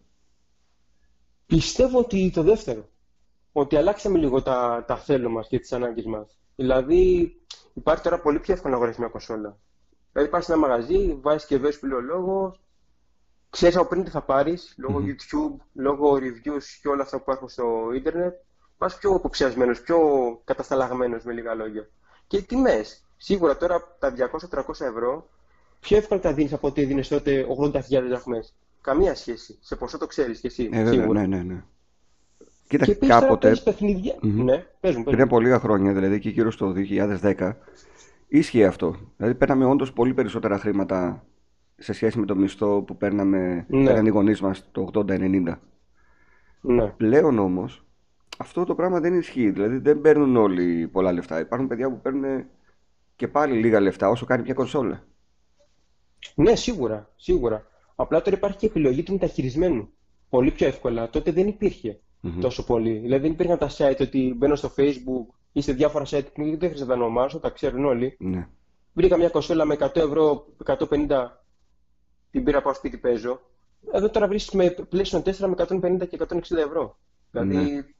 [1.46, 2.90] Πιστεύω ότι το δεύτερο.
[3.52, 6.40] Ότι αλλάξαμε λίγο τα, τα θέλω μας και τις ανάγκες μας.
[6.56, 7.36] Δηλαδή,
[7.74, 9.58] υπάρχει τώρα πολύ πιο εύκολο να αγοράσει μια κονσόλα.
[10.12, 12.56] Δηλαδή, πας σε ένα μαγαζί, βάζεις και που λέει ο λόγο,
[13.50, 17.50] ξέρεις από πριν τι θα πάρεις, λόγω YouTube, λόγω reviews και όλα αυτά που υπάρχουν
[17.50, 18.34] στο ίντερνετ.
[18.78, 19.98] Πας πιο αποψιασμένο, πιο
[20.44, 21.90] κατασταλαγμένος με λίγα λόγια.
[22.28, 23.06] Και τιμές.
[23.18, 24.14] Σίγουρα τώρα τα
[24.50, 25.30] 200-300 ευρώ
[25.86, 28.56] πιο εύκολα τα δίνεις από ό,τι δίνει τότε 80.000 δραχμές.
[28.82, 29.58] Καμία σχέση.
[29.62, 30.70] Σε ποσό το ξέρεις κι εσύ.
[30.72, 31.28] Ε, βέβαια, σίγουρα.
[31.28, 31.64] ναι, ναι, ναι.
[32.68, 34.16] Κοίτα, Και επίσης τώρα κάποτε, παίζεις παιχνίδια.
[34.22, 35.22] Ναι, παίζουν, πριν παίζουν.
[35.22, 37.52] από λίγα χρόνια, δηλαδή εκεί γύρω στο 2010,
[38.28, 38.96] ίσχυε αυτό.
[39.18, 41.26] Δηλαδή παίρναμε όντως πολύ περισσότερα χρήματα
[41.78, 43.86] σε σχέση με το μισθό που παίρναμε, Ναι.
[43.86, 45.60] παίρναν οι γονείς μας το 80-90.
[46.62, 46.88] Ναι.
[46.88, 47.86] Πλέον όμως
[48.38, 49.50] αυτό το πράγμα δεν ισχύει.
[49.50, 51.40] Δηλαδή δεν παίρνουν όλοι πολλά λεφτά.
[51.40, 52.46] Υπάρχουν παιδιά που παίρνουν
[53.16, 55.04] και πάλι λίγα λεφτά όσο κάνει μια κονσόλα.
[56.36, 57.68] Ναι, σίγουρα, σίγουρα.
[57.96, 59.90] Απλά τώρα υπάρχει και επιλογή του μεταχειρισμένου.
[60.30, 61.10] Πολύ πιο εύκολα.
[61.10, 62.00] Τότε δεν υπήρχε
[62.40, 62.98] τόσο πολύ.
[62.98, 66.58] Δηλαδή δεν υπήρχαν τα site ότι μπαίνω στο Facebook ή σε διάφορα site που δεν
[66.58, 68.16] χρειάζεται να τα ονομάσω, τα ξέρουν όλοι.
[68.20, 68.48] Ναι.
[68.94, 70.78] Βρήκα μια κονσόλα με 100 ευρώ, 150,
[72.32, 73.42] την πήρα πάω σπίτι παίζω.
[73.92, 76.98] Εδώ τώρα βρίσκεις με PlayStation 4 με 150 και 160 ευρώ.
[77.32, 77.96] Δηλαδή,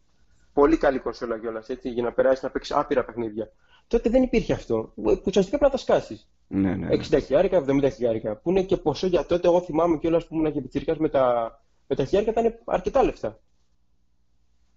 [0.54, 3.52] πολύ καλή κονσόλα κιόλας έτσι, για να περάσεις να παίξεις άπειρα παιχνίδια.
[3.88, 4.92] Τότε δεν υπήρχε αυτό.
[4.96, 6.30] Που ουσιαστικά πρέπει να τα σκάσεις.
[6.48, 6.88] Ναι, ναι.
[6.92, 8.36] 60 χιλιάρικα, 70 χιλιάρικα.
[8.36, 9.48] Που είναι και ποσό για τότε.
[9.48, 11.56] Εγώ θυμάμαι κιόλας που ήμουν και πιτσιρικάς με τα,
[11.88, 13.40] με τα χιλιάρικα ήταν αρκετά λεφτά.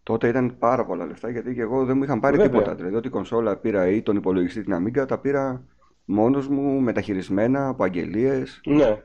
[0.03, 2.53] Τότε ήταν πάρα πολλά λεφτά γιατί και εγώ δεν μου είχαν πάρει Βέβαια.
[2.53, 2.75] τίποτα.
[2.75, 5.65] Δηλαδή, ό,τι κονσόλα πήρα ή τον υπολογιστή την Amiga τα πήρα
[6.05, 8.61] μόνος μου, μεταχειρισμένα, από αγγελίες.
[8.65, 9.03] Ναι.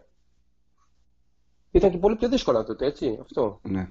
[1.71, 3.59] Ήταν και πολύ πιο δύσκολα τότε, έτσι, αυτό.
[3.63, 3.89] Ναι.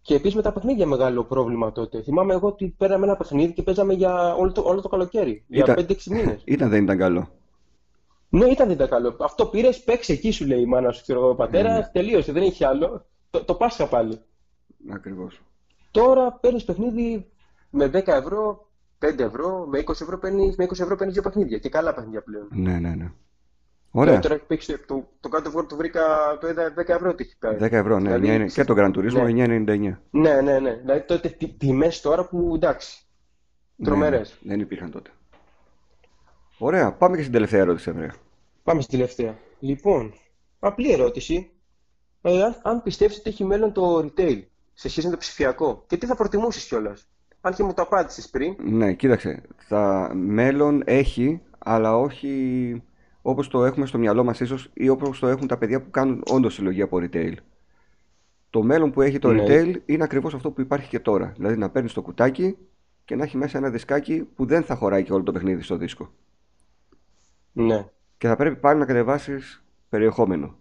[0.00, 2.02] Και επίσης με τα παιχνίδια μεγάλο πρόβλημα τότε.
[2.02, 5.44] Θυμάμαι εγώ ότι πέραμε ένα παιχνίδι και παίζαμε για όλο το, όλο το καλοκαίρι.
[5.46, 6.42] Για Ήταν- 5-6 μήνες.
[6.54, 7.28] Ήταν, δεν ήταν καλό.
[8.38, 9.16] Ναι, ήταν δεν ήταν καλό.
[9.20, 11.90] Αυτό πήρες, παίξε εκεί, σου λέει η μάνα σου, ξέρω εγώ, ο πατέρας, Ναι.
[11.92, 13.06] τελείωσε, δεν έχει άλλο.
[13.30, 14.18] Το, το Πάσχα πάλι.
[14.92, 15.40] Ακριβώς.
[15.90, 17.30] Τώρα παίρνεις παιχνίδι
[17.70, 18.68] με 10 ευρώ,
[18.98, 21.58] 5 ευρώ, με 20 ευρώ παίρνεις με 20 ευρώ παίρνεις δύο παιχνίδια.
[21.58, 22.48] Και καλά παιχνίδια πλέον.
[22.50, 23.12] Ναι, ναι, ναι.
[23.90, 24.18] Ωραία.
[24.18, 26.02] Τώρα έχει παίξει το, το κάτω βόρειο το βρήκα,
[26.40, 27.56] το είδα 10 ευρώ τι έχει πάει.
[27.60, 28.02] 10 ευρώ, ναι.
[28.02, 29.46] Δηλαδή, Μια είναι- και το Gran Turismo ναι.
[29.46, 29.98] 9,99.
[30.10, 30.72] Ναι, ναι, ναι.
[30.74, 33.04] Δηλαδή τότε τι- τιμές τώρα που εντάξει.
[33.84, 34.38] Τρομερές.
[34.42, 35.10] Ναι, δεν υπήρχαν τότε.
[36.58, 38.12] Ωραία, πάμε και στην τελευταία ερώτηση, Ανδρέα.
[38.66, 39.38] Πάμε στη τελευταία.
[39.58, 40.12] Λοιπόν,
[40.58, 41.50] απλή ερώτηση.
[42.22, 44.42] Ε, αν, αν πιστεύεις ότι έχει μέλλον το retail
[44.74, 47.08] σε σχέση με το ψηφιακό και τι θα προτιμούσες κιόλας.
[47.40, 48.56] Αν και μου το απάντησες πριν.
[48.62, 49.42] Ναι, κοίταξε.
[49.56, 52.82] Θα μέλλον έχει, αλλά όχι
[53.22, 56.22] όπως το έχουμε στο μυαλό μας ίσως ή όπως το έχουν τα παιδιά που κάνουν
[56.26, 57.34] όντως συλλογή από retail.
[58.50, 59.44] Το μέλλον που έχει το Ναι.
[59.46, 61.32] retail είναι ακριβώς αυτό που υπάρχει και τώρα.
[61.36, 62.56] Δηλαδή να παίρνεις το κουτάκι
[63.04, 65.76] και να έχει μέσα ένα δισκάκι που δεν θα χωράει και όλο το παιχνίδι στο
[65.76, 66.10] δίσκο.
[67.52, 67.86] Ναι.
[68.18, 70.56] Και θα πρέπει πάλι να κατεβάσεις περιεχόμενο.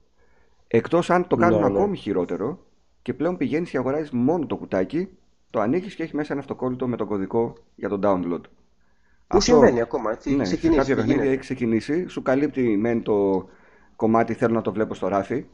[0.67, 1.77] Εκτός αν το κάνουν Ναι, ναι.
[1.77, 2.65] ακόμη χειρότερο
[3.01, 5.09] και πλέον πηγαίνεις και αγοράζεις μόνο το κουτάκι,
[5.49, 8.41] το ανοίγεις και έχεις μέσα ένα αυτοκόλλητο με τον κωδικό για το download.
[9.27, 10.29] Που συμβαίνει ακόμα, έτσι.
[10.29, 11.31] Ναι, έχει σε ξεκινήσει κάποια και παιχνίδια γίνεται.
[11.39, 12.07] έχει ξεκινήσει.
[12.07, 13.45] Σου καλύπτει μεν το
[13.95, 15.45] κομμάτι θέλω να το βλέπω στο ράφι.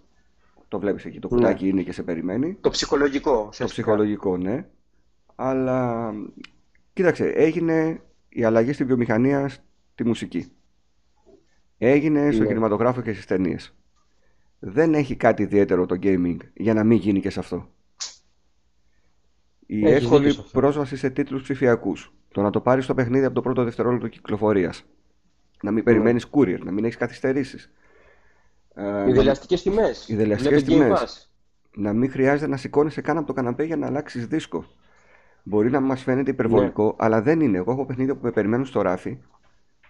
[0.68, 1.36] Το βλέπεις εκεί, το Ναι.
[1.36, 2.58] κουτάκι είναι και σε περιμένει.
[2.62, 3.66] Το ψυχολογικό, Το ουσιαστικά.
[3.82, 4.66] ψυχολογικό, ναι.
[5.36, 6.12] Αλλά
[6.94, 9.50] κοίταξε, έγινε η αλλαγή στη βιομηχανία
[9.94, 10.52] στη μουσική.
[11.84, 12.48] Έγινε στο Ναι.
[12.48, 13.76] κινηματογράφο και στις ταινίες.
[14.60, 17.70] Δεν έχει κάτι ιδιαίτερο το gaming για να μην γίνει και σε αυτό.
[19.66, 20.60] Η Έχεις εύκολη δίκιο σε αυτό.
[20.60, 22.14] πρόσβαση σε τίτλους ψηφιακούς.
[22.32, 24.86] Το να το πάρεις το παιχνίδι από το πρώτο δευτερόλεπτο κυκλοφορίας.
[25.64, 27.72] Να μην περιμένεις courier, να μην έχεις καθυστερήσεις.
[28.76, 30.08] Ε, Οι δελεαστικές τιμές.
[30.10, 31.30] Οι δελεαστικές Βλέπε Game τιμές.
[31.30, 31.30] Pass.
[31.76, 34.66] να μην χρειάζεται να σηκώνεσαι καν από το καναπέ για να αλλάξεις δίσκο.
[35.44, 36.94] Μπορεί να μας φαίνεται υπερβολικό, Ναι.
[36.98, 37.58] αλλά δεν είναι.
[37.58, 39.18] Εγώ έχω παιχνίδια που με περιμένουν στο ράφι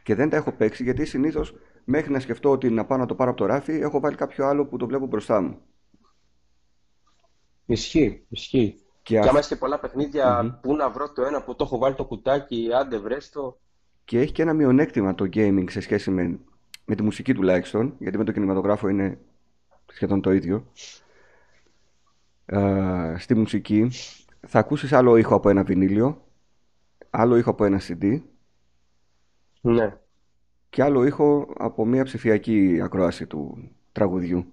[0.03, 1.55] και δεν τα έχω παίξει γιατί συνήθως
[1.85, 4.45] μέχρι να σκεφτώ ότι να πάω να το πάρω από το ράφι, έχω βάλει κάποιο
[4.47, 5.57] άλλο που το βλέπω μπροστά μου.
[7.65, 8.75] Ισχύει, ισχύει.
[9.03, 10.49] Και Και αυ- άμα έχει και πολλά παιχνίδια, Μμμ.
[10.61, 13.59] πού να βρω το ένα που το έχω βάλει το κουτάκι, άντε βρες το.
[14.05, 16.39] Και έχει και ένα μειονέκτημα το gaming σε σχέση με,
[16.85, 19.19] με τη μουσική τουλάχιστον, γιατί με το κινηματογράφο είναι
[19.91, 20.65] σχεδόν το ίδιο.
[22.45, 23.91] Ε, στη μουσική
[24.47, 26.25] θα ακούσεις άλλο ήχο από ένα βινίλιο,
[27.09, 28.21] άλλο ήχο από ένα CD
[29.61, 29.97] Ναι.
[30.71, 34.45] Και άλλο ήχο από μια ψηφιακή ακρόαση του τραγουδιού.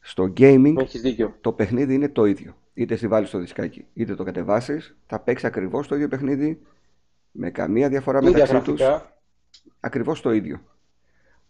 [0.00, 1.34] Στο gaming Έχεις δίκιο.
[1.40, 2.56] το παιχνίδι είναι το ίδιο.
[2.74, 6.60] Είτε στη βάλεις στο δισκάκι, είτε το κατεβάσεις, θα παίξει ακριβώς το ίδιο παιχνίδι,
[7.30, 9.12] με καμία διαφορά Ίδια μεταξύ τους, γραφικά.
[9.80, 10.60] ακριβώς το ίδιο.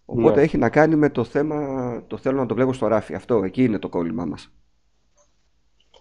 [0.05, 0.43] Οπότε Ναι.
[0.43, 3.15] έχει να κάνει με το θέμα, το θέλω να το βλέπω στο ράφι.
[3.15, 4.53] Αυτό, εκεί είναι το κόλλημά μας.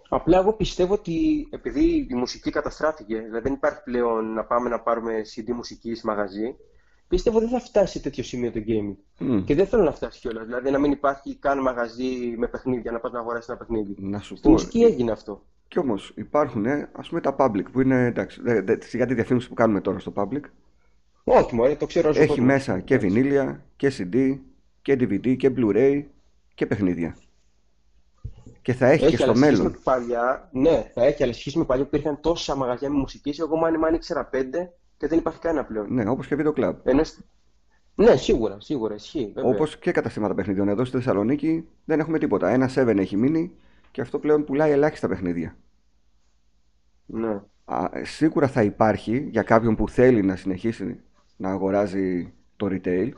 [0.09, 4.79] Απλά εγώ πιστεύω ότι επειδή η μουσική καταστράφηκε, δηλαδή δεν υπάρχει πλέον να πάμε να
[4.79, 6.55] πάρουμε CD μουσική σε μαγαζί,
[7.11, 8.95] πιστεύω δεν θα φτάσει σε τέτοιο σημείο το gaming.
[9.17, 9.43] Μμ.
[9.43, 10.45] Και δεν θέλω να φτάσει κιόλας.
[10.45, 13.95] Δηλαδή να μην υπάρχει καν μαγαζί με παιχνίδια, να πας να αγοράσεις ένα παιχνίδι.
[13.99, 15.41] Να σου Στη πω, μουσική έγινε αυτό.
[15.67, 19.47] κι όμως υπάρχουν, ας πούμε τα public, που είναι, εντάξει, δε- δε- σιγά τη διαφήμιση
[19.47, 20.41] που κάνουμε τώρα στο public,
[21.23, 22.45] Όχι, μωρέ, το ξέρω όσο Έχει κόσμο.
[22.45, 23.13] μέσα και Εντάξει.
[23.13, 24.37] βινίλια και CD
[24.81, 26.03] και DVD και Blu-ray
[26.55, 27.15] και παιχνίδια.
[28.61, 29.71] Και θα έχει, και στο αλλά σε σχέση μέλλον.
[29.71, 32.97] με παλιά, ναι, θα έχει, αλλά σε σχέση με παλιά που υπήρχαν τόσα μαγαζιά με
[32.97, 35.93] μουσική, εγώ μάνι μάνι ήξερα πέντε και δεν υπάρχει κανένα πλέον.
[35.93, 36.75] Ναι, όπως και βίντεο κλαμπ.
[36.83, 37.03] Ενώ...
[37.03, 37.19] σ-
[37.95, 39.31] Ναι, σίγουρα, σίγουρα, ισχύει.
[39.35, 39.51] Βέβαια.
[39.51, 40.67] Όπως και καταστήματα παιχνιδιών.
[40.67, 42.49] Εδώ στη Θεσσαλονίκη δεν έχουμε τίποτα.
[42.49, 43.51] Ένα 7 έχει μείνει
[43.91, 45.55] και αυτό πλέον πουλάει ελάχιστα παιχνίδια.
[47.05, 47.41] Ναι.
[47.65, 50.99] Α, σίγουρα θα υπάρχει για κάποιον που θέλει να συνεχίσει
[51.37, 53.11] να αγοράζει το retail.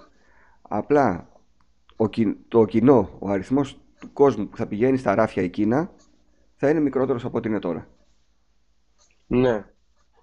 [0.61, 1.29] Απλά
[1.95, 5.91] ο, κι- το κοινό, ο αριθμός του κόσμου που θα πηγαίνει στα ράφια εκείνα
[6.55, 7.87] θα είναι μικρότερος από ό,τι είναι τώρα.
[9.27, 9.65] Ναι.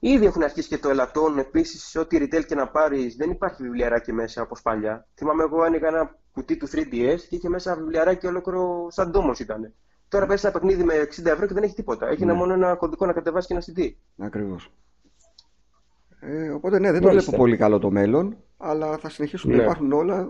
[0.03, 3.17] Ήδη έχουν αρχίσει και το ελαττώνουν επίσης σε ό,τι retail και να πάρεις.
[3.17, 5.07] Δεν υπάρχει βιβλιαράκι μέσα όπως παλιά.
[5.15, 9.73] Θυμάμαι εγώ άνοιγα ένα κουτί του 3DS και είχε μέσα βιβλιαράκι ολόκληρο σαν τόμο ήταν.
[10.09, 12.09] Τώρα παίζει ένα παιχνίδι με 60 ευρώ και δεν έχει τίποτα.
[12.09, 12.39] Έχει ένα Ναι.
[12.39, 13.95] μόνο ένα κωδικό να κατεβάσεις και ένα CD.
[14.27, 14.73] Ακριβώς.
[16.21, 17.31] Ε, οπότε ναι, δεν το Μάλιστα.
[17.31, 19.63] βλέπω πολύ καλό το μέλλον, αλλά θα συνεχίσουν να Ναι.
[19.63, 20.29] υπάρχουν όλα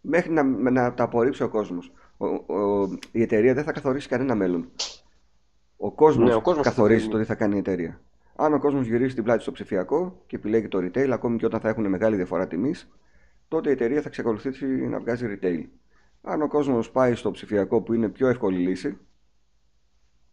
[0.00, 1.92] μέχρι να, να τα απορρίψει ο κόσμος.
[2.16, 4.68] Ο, ο- η εταιρεία δεν θα καθορίσει κανένα μέλλον.
[5.76, 7.12] Ο κόσμος Ναι, ο κόσμος θα καθορίζει κρίνει.
[7.12, 8.00] το τι θα κάνει η εταιρεία.
[8.36, 11.60] Αν ο κόσμος γυρίσει την πλάτη στο ψηφιακό και επιλέγει το retail, ακόμη και όταν
[11.60, 12.88] θα έχουν μεγάλη διαφορά τιμής,
[13.48, 15.64] τότε η εταιρεία θα εξακολουθήσει να βγάζει retail.
[16.22, 18.98] Αν ο κόσμος πάει στο ψηφιακό που είναι πιο εύκολη λύση,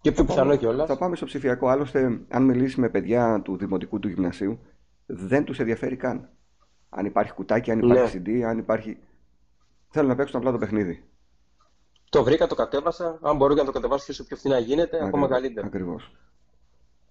[0.01, 0.88] Και πιο πιθανό κιόλας.
[0.88, 1.68] θα πάμε στο ψηφιακό.
[1.68, 4.60] Άλλωστε, αν μιλήσει με παιδιά του δημοτικού του γυμνασίου,
[5.06, 6.30] δεν τους ενδιαφέρει καν.
[6.89, 8.97] Αν υπάρχει κουτάκι, αν υπάρχει CD, αν υπάρχει.
[9.89, 11.04] Θέλουν να παίξουν απλά το παιχνίδι.
[12.10, 13.20] Το βρήκα, το κατέβασα.
[13.22, 15.68] Αν μπορώ και να το κατεβάσω όσο πιο φθηνά γίνεται, ακόμα καλύτερα.
[15.68, 16.12] Ακριβώς.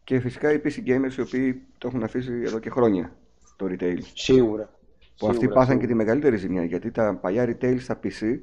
[0.05, 3.16] Και φυσικά οι PC gamers οι οποίοι το έχουν αφήσει εδώ και χρόνια
[3.57, 3.98] το retail.
[4.14, 4.70] Σίγουρα.
[5.16, 5.80] Που αυτοί Σίγουρα, πάθαν σίγουρα.
[5.80, 8.38] και τη μεγαλύτερη ζημιά γιατί τα παλιά retail στα PC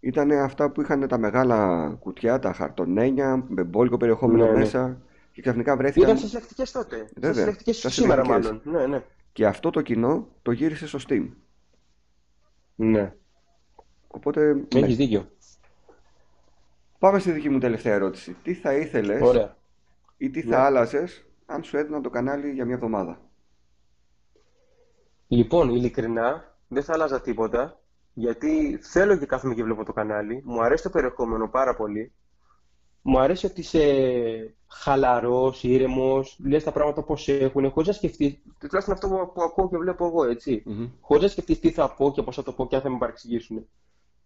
[0.00, 4.58] ήταν αυτά που είχαν τα μεγάλα κουτιά, τα χαρτονένια, με μπόλικο περιεχόμενο Ναι, ναι.
[4.58, 5.00] μέσα
[5.32, 6.08] και ξαφνικά βρέθηκαν.
[6.08, 6.96] Ήταν σε συλλεκτικές τότε.
[6.96, 8.60] Σε Βέβαια, συλλεκτικές στα σήμερα, συλλεκτικές.
[8.64, 8.80] μάλλον.
[8.88, 9.02] Ναι, ναι.
[9.32, 11.28] Και αυτό το κοινό το γύρισε στο Steam.
[12.74, 13.14] ναι.
[14.08, 14.80] Οπότε ναι.
[14.80, 15.30] Έχει δίκιο.
[16.98, 18.36] πάμε στη δική μου τελευταία ερώτηση.
[18.42, 19.56] Τι θα ήθελες Ωραία.
[20.16, 20.56] Ή τι θα Ναι.
[20.56, 23.20] άλλαζες αν σου έδιναν το κανάλι για μια εβδομάδα.
[25.28, 27.80] Λοιπόν, ειλικρινά, δεν θα άλλαζα τίποτα,
[28.14, 30.42] γιατί θέλω και κάθομαι και βλέπω το κανάλι.
[30.44, 32.12] Μου αρέσει το περιεχόμενο πάρα πολύ.
[33.02, 38.94] Μου αρέσει ότι είσαι χαλαρός, ήρεμος, λες τα πράγματα πώς έχουν, χωρίς να σκεφτείς, τουλάχιστον
[38.94, 40.62] αυτό που, που ακούω και βλέπω εγώ, έτσι.
[40.66, 40.88] Μμμ.
[41.00, 42.98] Χωρίς να σκεφτείς τι θα πω και πώς θα το πω και αν θα με
[42.98, 43.68] παρεξηγήσουν.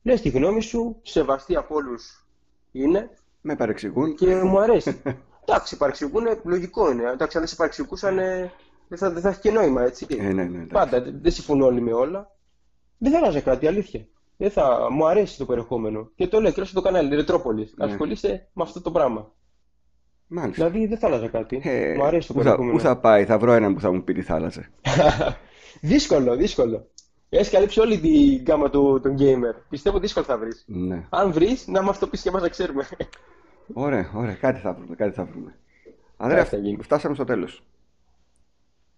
[0.03, 2.27] Λες τη γνώμη σου, σεβαστή από όλους
[2.73, 3.11] είναι
[3.41, 4.15] Με παρεξηγούν.
[4.15, 5.03] και μου αρέσει.
[5.51, 7.03] Εντάξει, παρεξηγούν, λογικό είναι.
[7.03, 8.53] Εντάξει, αν δεν σε παρεξηγούσαν, ε,
[8.89, 10.07] δεν θα, δεν θα έχει και νόημα, έτσι.
[10.11, 10.67] Ε, ναι, ναι, εντάξει.
[10.67, 12.31] Πάντα, δεν δεν συμφωνούν όλοι με όλα.
[12.99, 14.07] Δεν θα άλλαζα κάτι, αλήθεια.
[14.37, 14.89] Δεν θα...
[14.91, 16.11] Μου αρέσει το περιεχόμενο.
[16.15, 17.75] Και το λέω και στο κανάλι, Ρετρόπολης.
[17.77, 17.85] Ναι.
[17.85, 19.33] Ασχολείσαι με αυτό το πράγμα.
[20.27, 20.65] Μάλιστα.
[20.69, 21.61] Δηλαδή δεν θα άλλαζα κάτι.
[21.65, 22.77] Ε, Μου αρέσει το πού θα, περιεχόμενο.
[22.77, 24.71] πού θα πάει, θα βρω έναν που θα μου πει τι θα άλλαζε.
[25.81, 26.87] δύσκολο, δύσκολο.
[27.29, 29.63] Έχει καλύψει όλη την γκάμα του, των gamer.
[29.69, 30.65] Πιστεύω δύσκολο θα βρεις.
[30.67, 31.07] Ναι.
[31.09, 32.89] Αν βρεις, να μα το πεις και εμάς να ξέρουμε.
[33.73, 34.35] Ωραία, ωραία.
[34.35, 35.59] Κάτι θα βρούμε, κάτι θα βρούμε.
[36.17, 36.83] Ανδρέα, Κάτι θα γίνει.
[36.83, 37.63] φτάσαμε στο τέλος.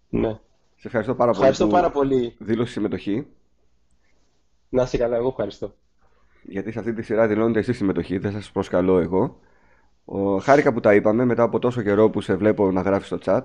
[0.09, 0.39] ναι.
[0.75, 2.35] Σε ευχαριστώ πάρα πολύ Ευχαριστώ που πάρα πολύ.
[2.39, 3.27] δήλωσες συμμετοχή.
[4.69, 5.73] Να είσαι καλά, εγώ ευχαριστώ.
[6.43, 9.39] Γιατί σε αυτή τη σειρά δηλώνετε εσείς συμμετοχή, δεν σας προσκαλώ εγώ.
[10.05, 13.17] Ο, χάρηκα που τα είπαμε μετά από τόσο καιρό που σε βλέπω να γράφεις στο
[13.25, 13.41] chat.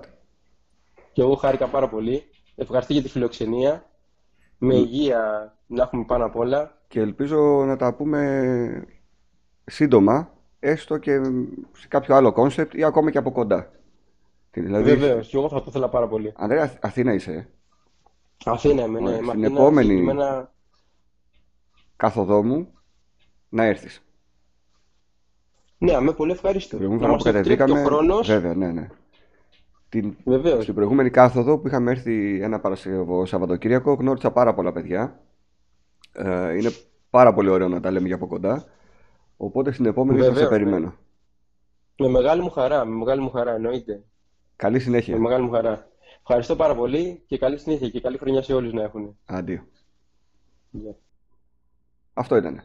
[1.11, 2.23] Και εγώ χάρηκα πάρα πολύ.
[2.55, 3.89] Ευχαριστώ για τη φιλοξενία.
[4.57, 6.77] Με υγεία να έχουμε πάνω απ' όλα.
[6.87, 8.87] Και ελπίζω να τα πούμε
[9.65, 11.21] σύντομα, έστω και
[11.77, 13.71] σε κάποιο άλλο κόνσεπτ ή ακόμα και από κοντά.
[14.51, 16.33] Τι, Δηλαδή, Βεβαίως, και εγώ θα το ήθελα πάρα πολύ.
[16.35, 17.47] Ανδρέα, Αθ- Αθήνα είσαι, ε;
[18.45, 19.07] Αθήνα είμαι, ναι.
[19.07, 20.51] Ωραία, με στην Αθήνα, επόμενη- συγκεκριμένα-
[21.95, 22.73] κάθοδό μου
[23.49, 24.03] να έρθεις.
[25.77, 26.77] Ναι, με πολύ ευχαριστώ.
[26.77, 28.27] Την προηγούμενη Να φορά μας που επιτρέπει κατεβήκαμε, ο χρόνος.
[28.27, 28.87] βέβαια, ναι, ναι.
[29.89, 30.63] Την, Βεβαίως.
[30.63, 35.19] στην προηγούμενη κάθοδο που είχαμε έρθει ένα Παρασκευό Σαββατοκύριακο, γνώρισα πάρα πολλά παιδιά.
[36.13, 36.69] Ε, είναι
[37.09, 38.65] πάρα πολύ ωραίο να τα λέμε για από κοντά.
[39.41, 40.93] Οπότε στην επόμενη θα σε Βεβαίως, περιμένω.
[41.97, 44.03] Με μεγάλη μου χαρά, με μεγάλη μου χαρά, εννοείται.
[44.55, 45.13] Καλή συνέχεια.
[45.15, 45.87] Με μεγάλη μου χαρά.
[46.19, 49.17] Ευχαριστώ πάρα πολύ και καλή συνέχεια και καλή χρονιά σε όλους να έχουν.
[49.25, 49.67] Αντίο.
[50.69, 50.95] Γεια.
[52.13, 52.63] Αυτό ήτανε.